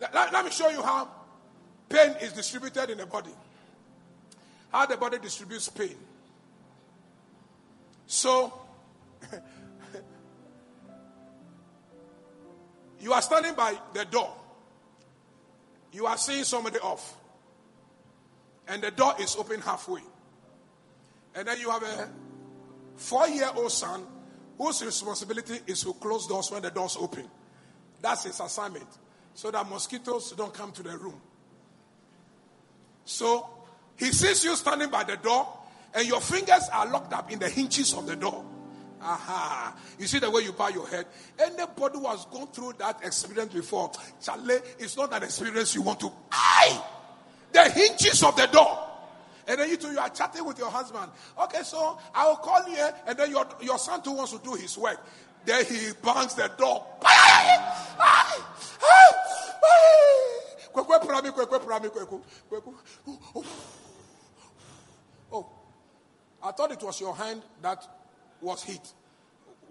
[0.00, 1.08] Let, let, me show you how
[1.88, 3.34] pain is distributed in the body.
[4.70, 5.96] How the body distributes pain.
[8.06, 8.52] So,
[13.00, 14.43] you are standing by the door.
[15.94, 17.16] You are seeing somebody off.
[18.66, 20.00] And the door is open halfway.
[21.36, 22.08] And then you have a
[22.96, 24.04] four year old son
[24.58, 27.30] whose responsibility is to close doors when the doors open.
[28.02, 28.88] That's his assignment.
[29.34, 31.20] so that mosquitoes don't come to the room.
[33.04, 33.48] So
[33.96, 35.46] he sees you standing by the door,
[35.94, 38.44] and your fingers are locked up in the hinges of the door.
[39.04, 39.76] Aha.
[39.98, 41.06] You see the way you bow your head?
[41.38, 43.92] Anybody who has gone through that experience before,
[44.22, 46.10] Charlie, it's not an experience you want to.
[46.32, 46.82] I!
[47.52, 48.78] The hinges of the door.
[49.46, 51.12] And then you two, you are chatting with your husband.
[51.38, 54.54] Okay, so I will call you, and then your, your son too wants to do
[54.54, 54.98] his work.
[55.44, 56.86] Then he bangs the door.
[65.30, 65.46] Oh,
[66.42, 67.86] I thought it was your hand that
[68.44, 68.92] was hit.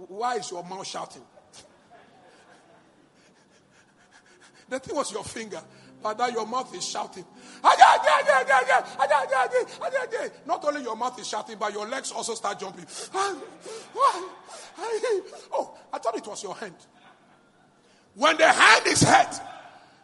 [0.07, 1.21] Why is your mouth shouting?
[4.69, 5.61] The thing was your finger,
[6.01, 7.25] but now your mouth is shouting.
[10.45, 12.85] Not only your mouth is shouting, but your legs also start jumping.
[15.51, 16.75] Oh, I thought it was your hand.
[18.15, 19.39] When the hand is hurt,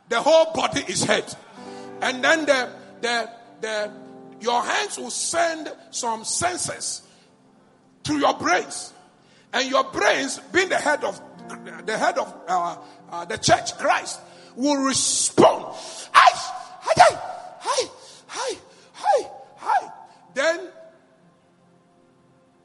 [0.09, 1.36] the whole body is hurt.
[2.01, 2.70] And then the,
[3.01, 3.30] the,
[3.61, 3.91] the,
[4.41, 7.01] your hands will send some senses
[8.10, 8.93] to your brains.
[9.53, 11.22] And your brains, being the head of
[11.86, 12.78] the head of uh,
[13.10, 14.20] uh, the church, Christ,
[14.55, 15.66] will respond.
[16.14, 16.32] Hi,
[16.82, 17.20] hi,
[17.60, 17.89] hi,
[18.28, 18.57] hi,
[18.93, 19.91] hi, hi.
[20.36, 20.60] Then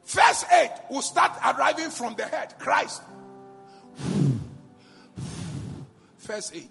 [0.02, 3.02] first aid will start arriving from the head, Christ.
[6.18, 6.68] First aid.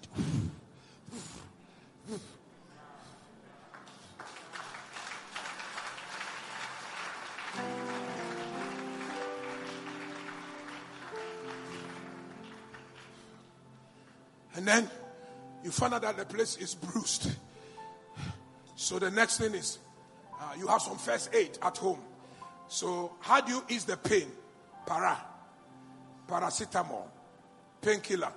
[14.54, 14.88] And then
[15.62, 17.30] you find out that the place is bruised.
[18.76, 19.78] So the next thing is
[20.40, 22.00] uh, you have some first aid at home.
[22.68, 24.26] So how do you ease the pain?
[24.86, 25.18] Para,
[26.28, 27.06] paracetamol,
[27.80, 28.32] painkiller.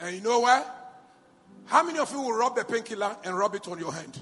[0.00, 0.80] And you know what?
[1.66, 4.18] How many of you will rub the painkiller and rub it on your hand?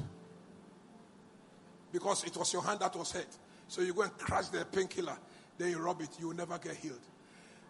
[1.93, 3.27] Because it was your hand that was hurt.
[3.69, 5.17] So you go and crush the painkiller,
[5.59, 7.01] then you rub it, you will never get healed.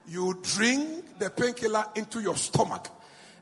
[0.08, 2.88] You drink the painkiller into your stomach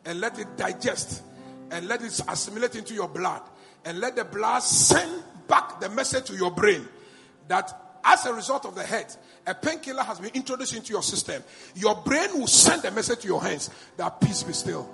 [0.05, 1.23] and let it digest
[1.71, 3.43] and let it assimilate into your blood
[3.85, 6.87] and let the blood send back the message to your brain
[7.49, 7.73] that
[8.05, 9.15] as a result of the head,
[9.47, 11.43] a painkiller has been introduced into your system.
[11.75, 14.89] Your brain will send a message to your hands that peace be still.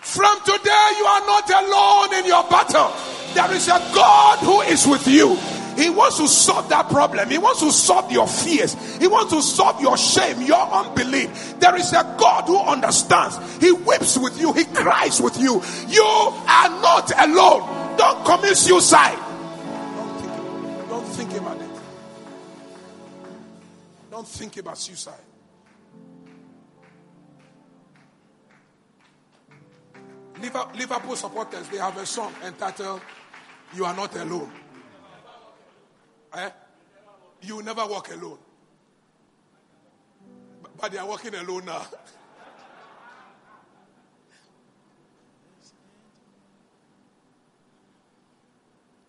[0.00, 2.92] From today, you are not alone in your battle.
[3.34, 5.38] There is a God who is with you.
[5.82, 7.28] He wants to solve that problem.
[7.28, 8.74] He wants to solve your fears.
[8.98, 11.58] He wants to solve your shame, your unbelief.
[11.58, 13.36] There is a God who understands.
[13.60, 14.52] He weeps with you.
[14.52, 15.60] He cries with you.
[15.88, 17.96] You are not alone.
[17.96, 19.18] Don't commit suicide.
[19.96, 21.70] Don't think, don't think about it.
[24.08, 25.14] Don't think about suicide.
[30.40, 33.00] Liverpool supporters, they have a song entitled
[33.74, 34.61] You Are Not Alone.
[36.34, 36.50] Eh?
[37.42, 38.38] You will never walk alone.
[40.80, 41.86] But they are walking alone now.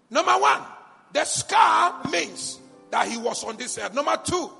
[0.10, 0.62] Number one,
[1.12, 2.60] the scar means
[2.92, 3.94] that he was on this earth.
[3.94, 4.52] Number two,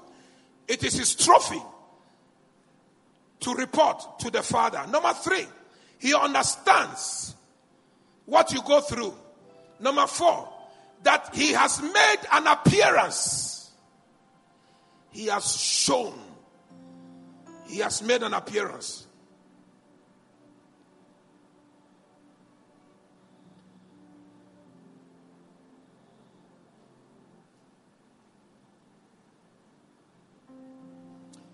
[0.68, 1.61] it is his trophy
[3.41, 4.84] to report to the Father.
[4.89, 5.45] Number three,
[5.99, 7.36] he understands
[8.26, 9.14] what you go through.
[9.80, 10.52] Number four,
[11.03, 13.71] that he has made an appearance.
[15.11, 16.17] He has shown.
[17.67, 19.07] He has made an appearance.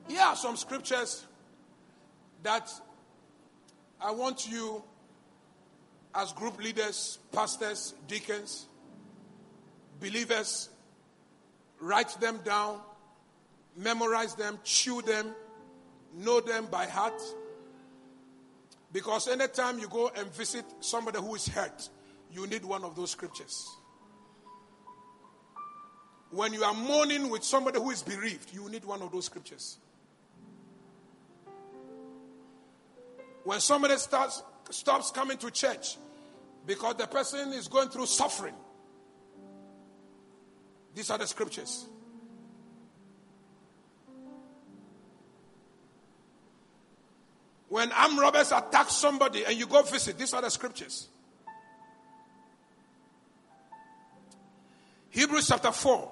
[0.08, 1.26] Here are some scriptures
[2.44, 2.72] that
[4.02, 4.84] I want you,
[6.16, 8.69] as group leaders, pastors, deacons,
[10.00, 10.70] believers,
[11.80, 12.80] write them down,
[13.76, 15.34] memorize them, chew them,
[16.16, 17.22] know them by heart.
[18.92, 21.90] Because anytime you go and visit somebody who is hurt,
[22.32, 23.68] you need one of those scriptures.
[26.32, 29.78] When you are mourning with somebody who is bereaved, you need one of those scriptures.
[33.44, 35.98] When somebody starts, stops coming to church
[36.68, 38.54] because the person is going through suffering,
[40.96, 41.86] these are the scriptures.
[47.70, 51.08] When armed robbers attack somebody and you go visit, these are the scriptures.
[55.12, 56.12] Hebrews chapter 4,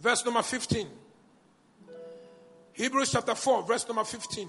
[0.00, 0.88] verse number 15.
[2.72, 4.48] Hebrews chapter 4, verse number 15.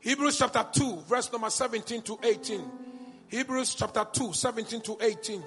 [0.00, 2.70] Hebrews chapter 2, verse number 17 to 18.
[3.34, 5.42] Hebrews chapter 2, 17 to 18.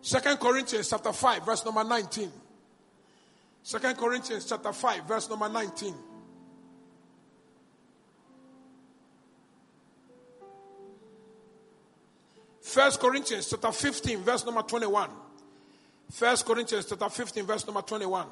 [0.00, 2.32] Second Corinthians chapter 5, verse number 19.
[3.62, 5.94] Second Corinthians chapter 5, verse number 19.
[12.60, 15.10] First Corinthians chapter 15, verse number 21.
[16.10, 18.26] First Corinthians chapter 15, verse number 21.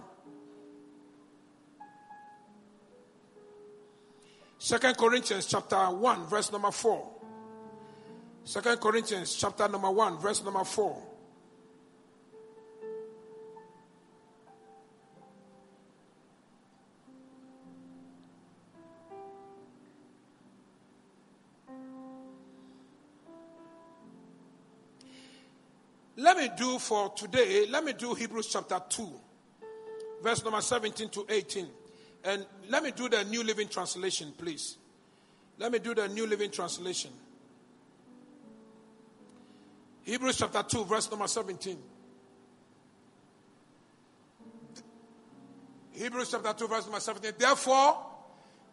[4.64, 7.10] Second Corinthians chapter 1, verse number 4.
[8.44, 11.02] Second Corinthians chapter number 1, verse number 4.
[26.18, 29.08] Let me do for today, let me do Hebrews chapter 2,
[30.22, 31.66] verse number 17 to 18.
[32.24, 34.76] And let me do the New Living Translation, please.
[35.58, 37.10] Let me do the New Living Translation.
[40.02, 41.78] Hebrews chapter 2, verse number 17.
[45.92, 47.32] Hebrews chapter 2, verse number 17.
[47.38, 48.06] Therefore,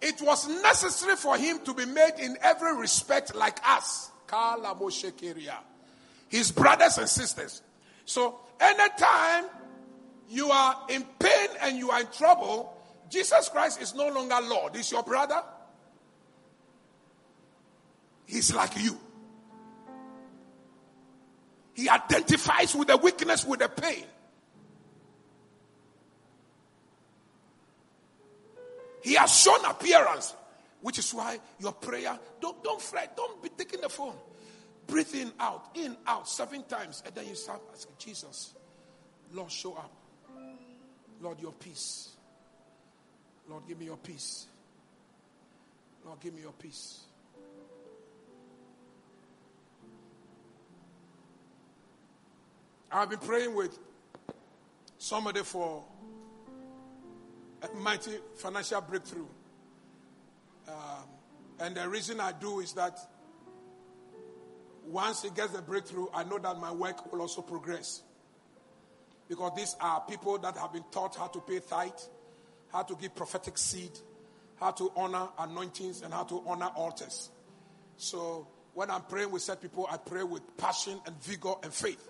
[0.02, 4.12] it was necessary for him to be made in every respect like us.
[6.30, 7.62] His brothers and sisters.
[8.06, 9.46] So, anytime
[10.30, 12.79] you are in pain and you are in trouble,
[13.10, 14.76] Jesus Christ is no longer Lord.
[14.76, 15.42] He's your brother.
[18.26, 18.98] He's like you.
[21.74, 24.04] He identifies with the weakness, with the pain.
[29.02, 30.36] He has shown appearance,
[30.82, 34.16] which is why your prayer, don't, don't fret, don't be taking the phone.
[34.88, 37.02] Breathe in, out, in, out, seven times.
[37.06, 38.54] And then you start asking Jesus,
[39.32, 39.92] Lord, show up.
[41.22, 42.16] Lord, your peace.
[43.50, 44.46] Lord, give me your peace.
[46.06, 47.02] Lord, give me your peace.
[52.92, 53.78] I've been praying with
[54.98, 55.84] somebody for
[57.62, 59.28] a mighty financial breakthrough.
[60.68, 60.76] Um,
[61.60, 62.98] and the reason I do is that
[64.86, 68.02] once he gets the breakthrough, I know that my work will also progress.
[69.28, 71.92] Because these are people that have been taught how to pay tithe,
[72.72, 73.92] how to give prophetic seed,
[74.60, 77.30] how to honor anointings, and how to honor altars.
[77.98, 82.08] So when I'm praying with such people, I pray with passion and vigor and faith.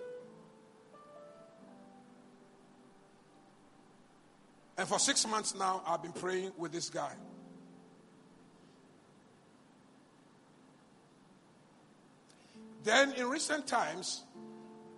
[4.76, 7.12] And for six months now, I've been praying with this guy.
[12.82, 14.22] Then in recent times,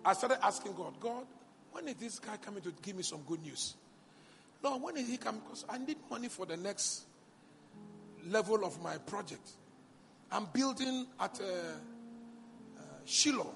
[0.05, 1.25] I started asking God, God,
[1.71, 3.75] when is this guy coming to give me some good news?
[4.63, 5.41] Lord, when is he coming?
[5.41, 7.03] Because I need money for the next
[8.25, 9.51] level of my project.
[10.31, 13.53] I'm building at uh, uh, Shiloh.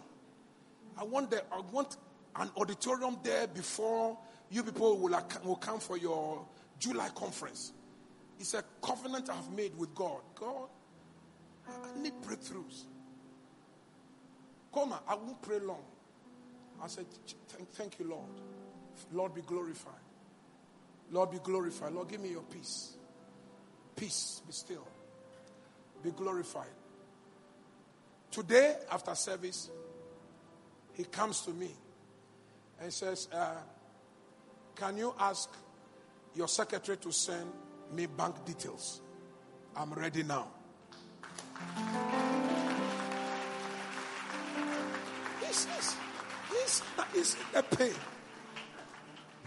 [0.99, 1.97] I want, the, I want
[2.35, 4.17] an auditorium there before
[4.51, 6.45] you people will, will come for your
[6.79, 7.71] July conference.
[8.39, 10.21] It's a covenant I've made with God.
[10.35, 10.69] God,
[11.67, 12.83] I need breakthroughs.
[14.73, 15.83] Come on, I won't pray long.
[16.83, 17.05] I said,
[17.47, 18.29] thank, thank you, Lord.
[19.11, 19.93] Lord, be glorified.
[21.11, 21.93] Lord, be glorified.
[21.93, 22.93] Lord, give me your peace.
[23.95, 24.87] Peace, be still.
[26.03, 26.67] Be glorified.
[28.29, 29.69] Today, after service,
[30.93, 31.69] he comes to me
[32.81, 33.55] and says, uh,
[34.75, 35.49] Can you ask
[36.35, 37.49] your secretary to send
[37.93, 39.01] me bank details?
[39.75, 40.47] I'm ready now.
[45.45, 46.83] He's, he's,
[47.13, 47.93] he's in the pain.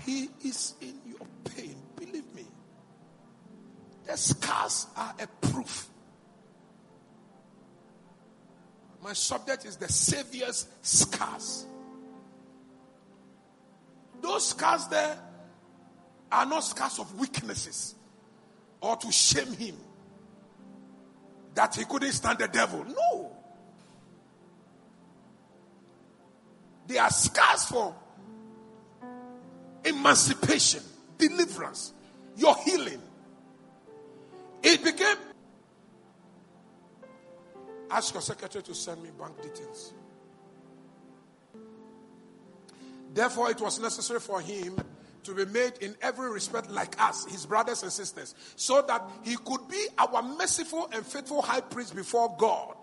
[0.05, 1.77] He is in your pain.
[1.97, 2.45] Believe me.
[4.07, 5.89] The scars are a proof.
[9.03, 11.67] My subject is the Savior's scars.
[14.21, 15.19] Those scars there
[16.31, 17.95] are not scars of weaknesses
[18.81, 19.77] or to shame him
[21.55, 22.85] that he couldn't stand the devil.
[22.85, 23.33] No.
[26.87, 27.95] They are scars for
[29.85, 30.83] emancipation,
[31.19, 31.93] deliverance,
[32.37, 33.01] your healing.
[34.63, 35.17] It became.
[37.91, 39.93] Ask your secretary to send me bank details.
[43.13, 44.79] Therefore, it was necessary for him
[45.25, 49.37] to be made in every respect like us, his brothers and sisters, so that he
[49.37, 52.77] could be our merciful and faithful high priest before God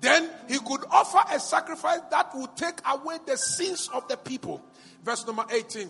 [0.00, 4.62] then he could offer a sacrifice that would take away the sins of the people.
[5.02, 5.88] Verse number 18.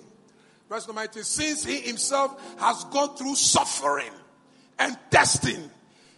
[0.69, 1.23] Verse number 18.
[1.23, 4.13] Since he himself has gone through suffering
[4.79, 5.71] and testing,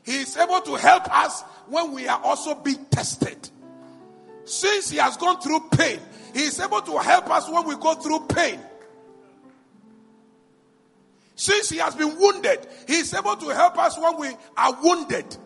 [0.05, 3.51] he is able to help us when we are also being tested.
[4.45, 5.99] Since he has gone through pain,
[6.33, 8.61] he is able to help us when we go through pain.
[11.35, 15.37] Since he has been wounded, he is able to help us when we are wounded.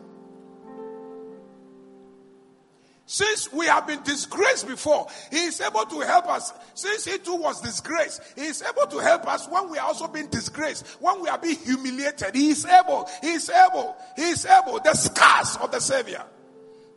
[3.10, 6.52] Since we have been disgraced before, he is able to help us.
[6.74, 10.06] Since he too was disgraced, he is able to help us when we are also
[10.06, 12.36] being disgraced, when we are being humiliated.
[12.36, 14.78] He is able, he is able, he is able.
[14.78, 16.22] The scars of the Savior.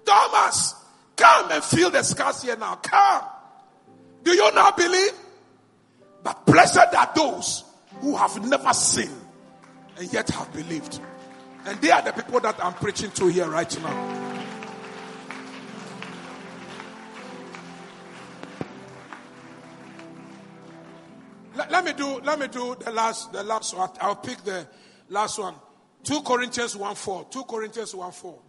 [0.05, 0.76] Thomas,
[1.16, 2.76] come and feel the scars here now.
[2.76, 3.24] Come.
[4.22, 5.14] Do you not believe?
[6.22, 7.64] But blessed are those
[8.01, 9.20] who have never sinned
[9.97, 10.99] and yet have believed.
[11.66, 14.22] And they are the people that I'm preaching to here right now.
[21.55, 23.89] Let, let me do let me do the last the last one.
[24.01, 24.67] I'll pick the
[25.09, 25.55] last one.
[26.03, 27.27] 2 Corinthians 1 4.
[27.29, 28.39] 2 Corinthians 1 4.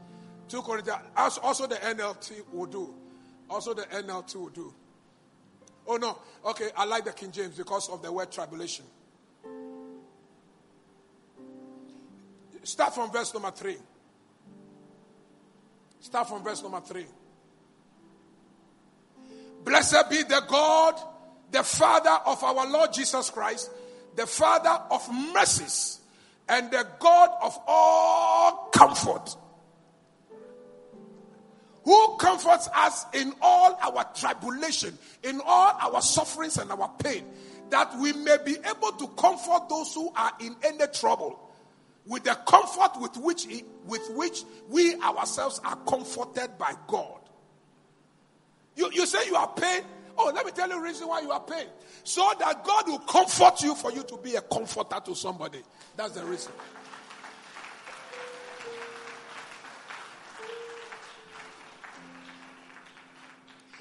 [0.49, 0.99] 2 Corinthians
[1.43, 2.95] also the NLT will do.
[3.49, 4.75] Also the NLT will do.
[5.87, 6.19] Oh no.
[6.47, 8.85] Okay, I like the King James because of the word tribulation.
[12.63, 13.77] Start from verse number 3.
[16.01, 17.05] Start from verse number 3.
[19.65, 21.01] Blessed be the God
[21.55, 23.71] the Father of our Lord Jesus Christ,
[24.17, 26.01] the Father of mercies,
[26.49, 29.37] and the God of all comfort,
[31.85, 37.25] who comforts us in all our tribulation, in all our sufferings and our pain,
[37.71, 41.39] that we may be able to comfort those who are in any trouble
[42.05, 43.47] with the comfort with which,
[43.87, 47.21] with which we ourselves are comforted by God.
[48.75, 49.83] You, you say you are pain,
[50.17, 51.69] Oh, let me tell you the reason why you are paying.
[52.05, 55.63] So that God will comfort you for you to be a comforter to somebody.
[55.97, 56.53] That's the reason.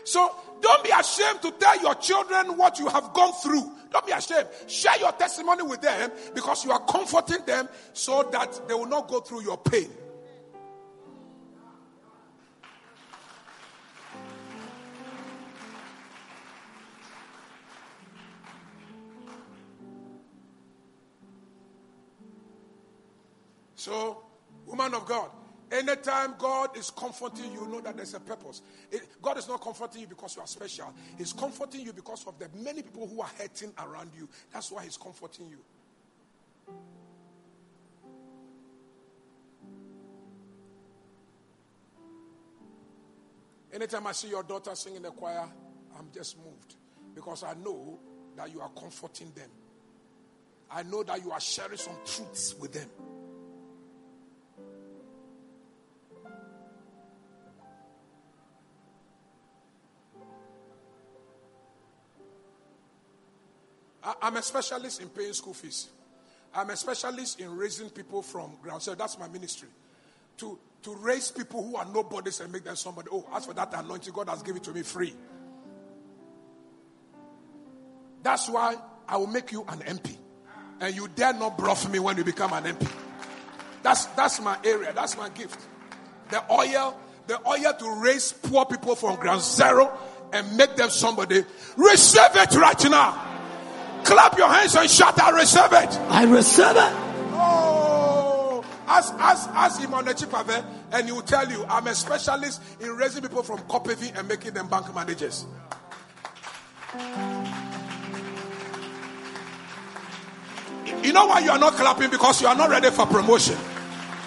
[0.06, 3.72] So don't be ashamed to tell your children what you have gone through.
[3.92, 4.48] Don't be ashamed.
[4.68, 9.08] Share your testimony with them because you are comforting them so that they will not
[9.08, 9.90] go through your pain.
[23.84, 24.24] So,
[24.66, 25.30] woman of God,
[25.70, 28.62] anytime God is comforting you, know that there's a purpose.
[28.90, 30.94] It, God is not comforting you because you are special.
[31.18, 34.30] He's comforting you because of the many people who are hurting around you.
[34.54, 35.58] That's why He's comforting you.
[43.74, 45.46] Anytime I see your daughter sing in the choir,
[46.00, 46.76] I'm just moved
[47.14, 48.00] because I know
[48.38, 49.50] that you are comforting them.
[50.72, 52.88] I know that you are sharing some truths with them.
[64.22, 65.90] I'm a specialist in paying school fees.
[66.54, 68.96] I'm a specialist in raising people from ground zero.
[68.96, 69.70] That's my ministry.
[70.38, 73.10] To, to raise people who are nobodies and make them somebody.
[73.12, 75.14] Oh, as for that anointing, God has given it to me free.
[78.22, 78.76] That's why
[79.08, 80.16] I will make you an MP.
[80.80, 82.92] And you dare not bluff me when you become an MP.
[83.82, 84.92] That's, that's my area.
[84.94, 85.60] That's my gift.
[86.30, 86.98] The oil,
[87.28, 89.98] the oil to raise poor people from ground zero
[90.32, 91.44] and make them somebody.
[91.78, 93.33] Receive it right now.
[94.04, 96.00] Clap your hands and shout, I receive it.
[96.10, 96.94] I receive it.
[97.36, 101.96] Oh, ask, ask, ask him on the Chipave, and he will tell you, I'm a
[101.96, 105.46] specialist in raising people from Copavi and making them bank managers.
[111.02, 112.10] You know why you are not clapping?
[112.10, 113.58] Because you are not ready for promotion.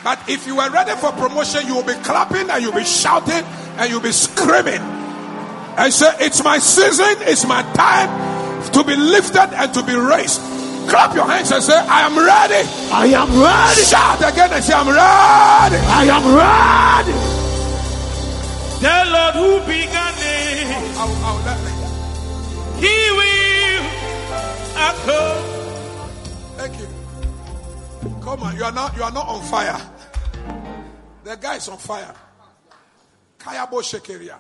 [0.03, 3.45] But if you were ready for promotion, you will be clapping and you'll be shouting
[3.79, 4.81] and you'll be screaming
[5.79, 8.36] and say, It's my season, it's my time
[8.73, 10.41] to be lifted and to be raised.
[10.89, 12.63] Clap your hands and say, I am ready.
[12.93, 13.83] I am ready.
[13.83, 15.77] Shout again and say, I'm ready.
[15.83, 17.47] I am ready.
[18.79, 21.59] The Lord who began it, I'll, I'll, let
[22.79, 23.85] He will
[24.77, 25.21] echo.
[26.57, 26.89] Thank you.
[28.23, 29.81] Come on, you are not you are not on fire.
[31.25, 32.15] The guy is on fire.
[33.39, 34.39] Kayabo Shekeria.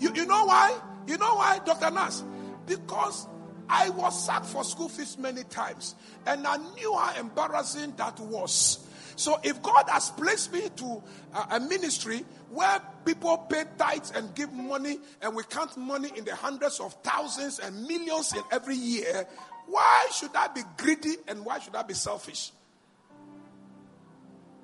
[0.00, 0.76] You, you know why?
[1.06, 1.90] You know why, Dr.
[1.90, 2.24] Nas?
[2.66, 3.26] Because
[3.68, 5.94] I was sacked for school fees many times
[6.26, 8.86] and I knew how embarrassing that was.
[9.16, 11.02] So if God has placed me to
[11.34, 16.24] a, a ministry where people pay tithes and give money and we count money in
[16.24, 19.26] the hundreds of thousands and millions in every year,
[19.66, 22.52] why should I be greedy and why should I be selfish?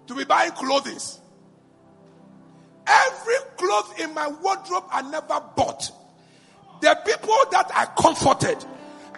[0.08, 0.98] To be buying clothing.
[2.86, 5.92] Every cloth in my wardrobe I never bought.
[6.80, 8.64] The people that I comforted,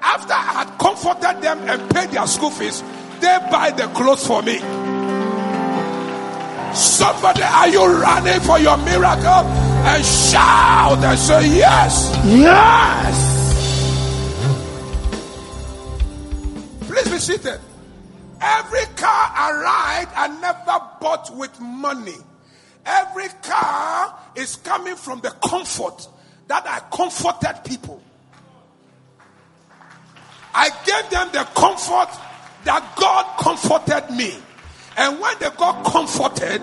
[0.01, 2.83] after I had comforted them and paid their school fees,
[3.21, 4.59] they buy the clothes for me.
[6.75, 9.47] Somebody, are you running for your miracle?
[9.85, 12.11] And shout and say, Yes.
[12.25, 13.29] Yes.
[16.89, 17.61] Please be seated.
[18.41, 22.17] Every car I ride, I never bought with money.
[22.85, 26.09] Every car is coming from the comfort
[26.49, 28.03] that I comforted people.
[30.55, 32.09] I gave them the comfort
[32.65, 34.35] that God comforted me.
[34.97, 36.61] And when they got comforted,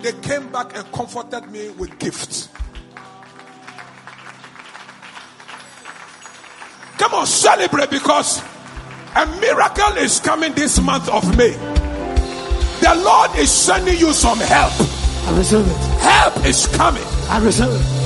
[0.00, 2.48] they came back and comforted me with gifts.
[6.98, 8.42] Come on, celebrate because
[9.14, 11.52] a miracle is coming this month of May.
[12.80, 14.72] The Lord is sending you some help.
[15.28, 15.76] I receive it.
[16.00, 17.04] Help is coming.
[17.28, 17.97] I receive it.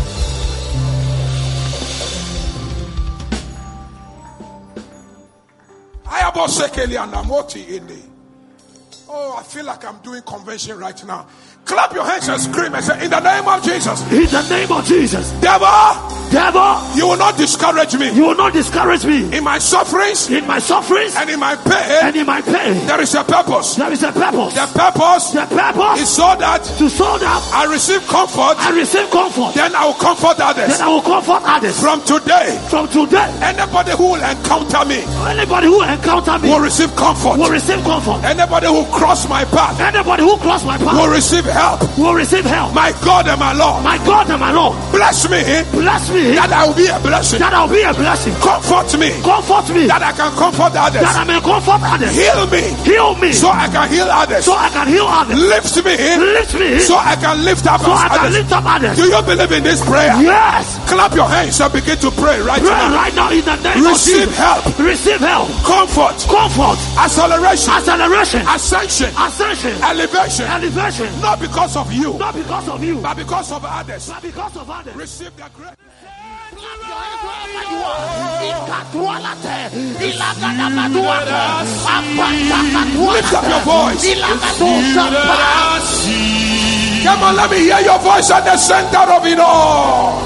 [9.08, 11.26] Oh, I feel like I'm doing convention right now.
[11.64, 14.72] Clap your hands and scream and say, In the name of Jesus, In the name
[14.72, 15.30] of Jesus.
[15.40, 15.68] devil,
[16.32, 20.46] Devil, you will not discourage me you will not discourage me in my sufferings in
[20.46, 22.00] my sufferings and in my pain.
[22.08, 22.86] and in my pain.
[22.86, 23.76] There is a purpose.
[23.76, 24.54] There is a purpose.
[24.54, 29.10] The purpose The purpose is so that to so that I receive comfort, I receive
[29.10, 29.52] comfort.
[29.54, 30.68] then I will comfort others.
[30.72, 31.78] Then I will comfort others.
[31.78, 36.96] From today, From today, anybody who will encounter me anybody who encounter me will receive
[36.96, 37.36] comfort.
[37.36, 38.24] will receive comfort.
[38.24, 41.80] Anybody who cross my path Anybody who cross my path will receive help.
[41.98, 42.74] will receive help.
[42.74, 45.42] My God and my Lord, My God and my Lord, bless me
[45.72, 47.38] bless me that I will be a blessing.
[47.38, 48.34] that I'll be a blessing.
[48.40, 51.02] Comfort me Comfort me that I can comfort others.
[51.04, 52.12] that I may comfort others.
[52.16, 54.44] Heal me Heal me so I can heal others.
[54.44, 55.36] so I can heal others.
[55.38, 58.34] Lift me Lift me so I can lift up so I can others.
[58.40, 58.96] lift up others.
[58.96, 60.14] Do you believe in this prayer?
[60.22, 60.78] Yes.
[60.88, 62.94] Clap your hands and begin to pray right Pray now.
[62.94, 64.38] right now in the name Receive of Jesus.
[64.38, 65.48] help, Receive help.
[65.66, 66.78] comfort, Comfort.
[66.98, 68.40] acceleration, Acceleration.
[68.48, 69.74] ascension, Ascension.
[69.82, 70.46] elevation.
[70.46, 71.08] Elevation.
[71.20, 74.08] Not because of you, Not because of you, but because of others.
[74.08, 74.94] but because of others.
[74.94, 75.76] Receive the grace.
[83.12, 84.02] Lift up your voice.
[87.04, 90.18] Come on, let me hear your voice at the center of it all.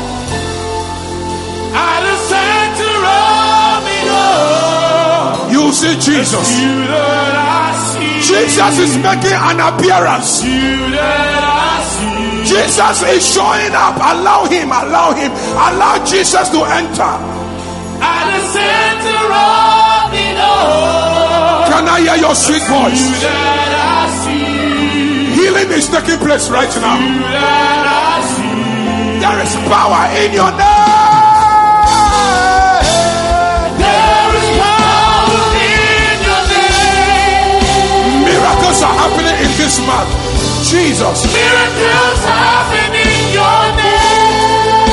[1.75, 4.86] At the center of it all,
[5.53, 6.47] You see Jesus.
[6.61, 10.43] you that I see, Jesus is making an appearance.
[10.45, 12.45] you that I see.
[12.47, 13.97] Jesus is showing up.
[13.99, 17.15] Allow him, allow him, allow Jesus to enter.
[17.99, 23.03] At the center of it all, Can I hear your sweet voice?
[23.25, 26.97] that I see, Healing is taking place right now.
[27.01, 29.21] you that I see.
[29.21, 30.96] There is power in your name.
[39.67, 40.11] This month.
[40.63, 41.27] Jesus.
[41.27, 44.87] Miracles happen in your name.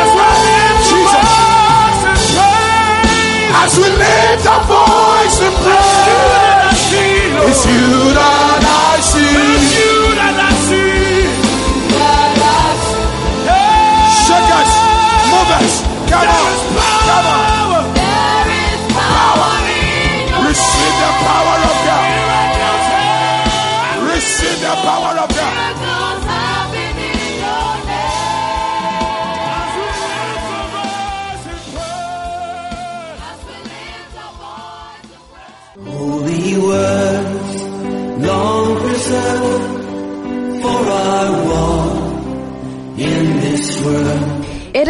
[0.00, 1.28] As we lift Jesus.
[1.36, 3.60] voice and pray.
[3.60, 6.00] As we lift our voice and pray,
[7.44, 9.55] it's you that I see.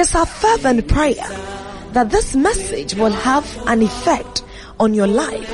[0.07, 1.29] is our fervent prayer
[1.93, 4.45] that this message will have an effect
[4.79, 5.51] on your life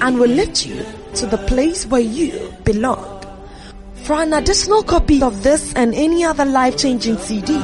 [0.00, 0.84] and will lift you
[1.14, 3.20] to the place where you belong.
[4.02, 7.62] For an additional copy of this and any other life-changing CD,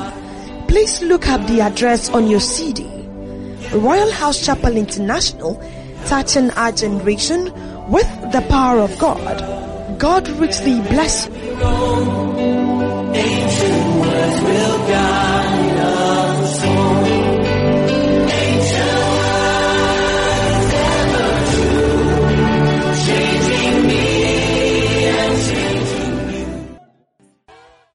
[0.68, 2.84] please look up the address on your CD.
[3.72, 5.61] Royalhouse Chapel International,
[6.07, 7.47] touching our generation
[7.91, 9.99] with the power of God.
[9.99, 11.32] God richly bless you.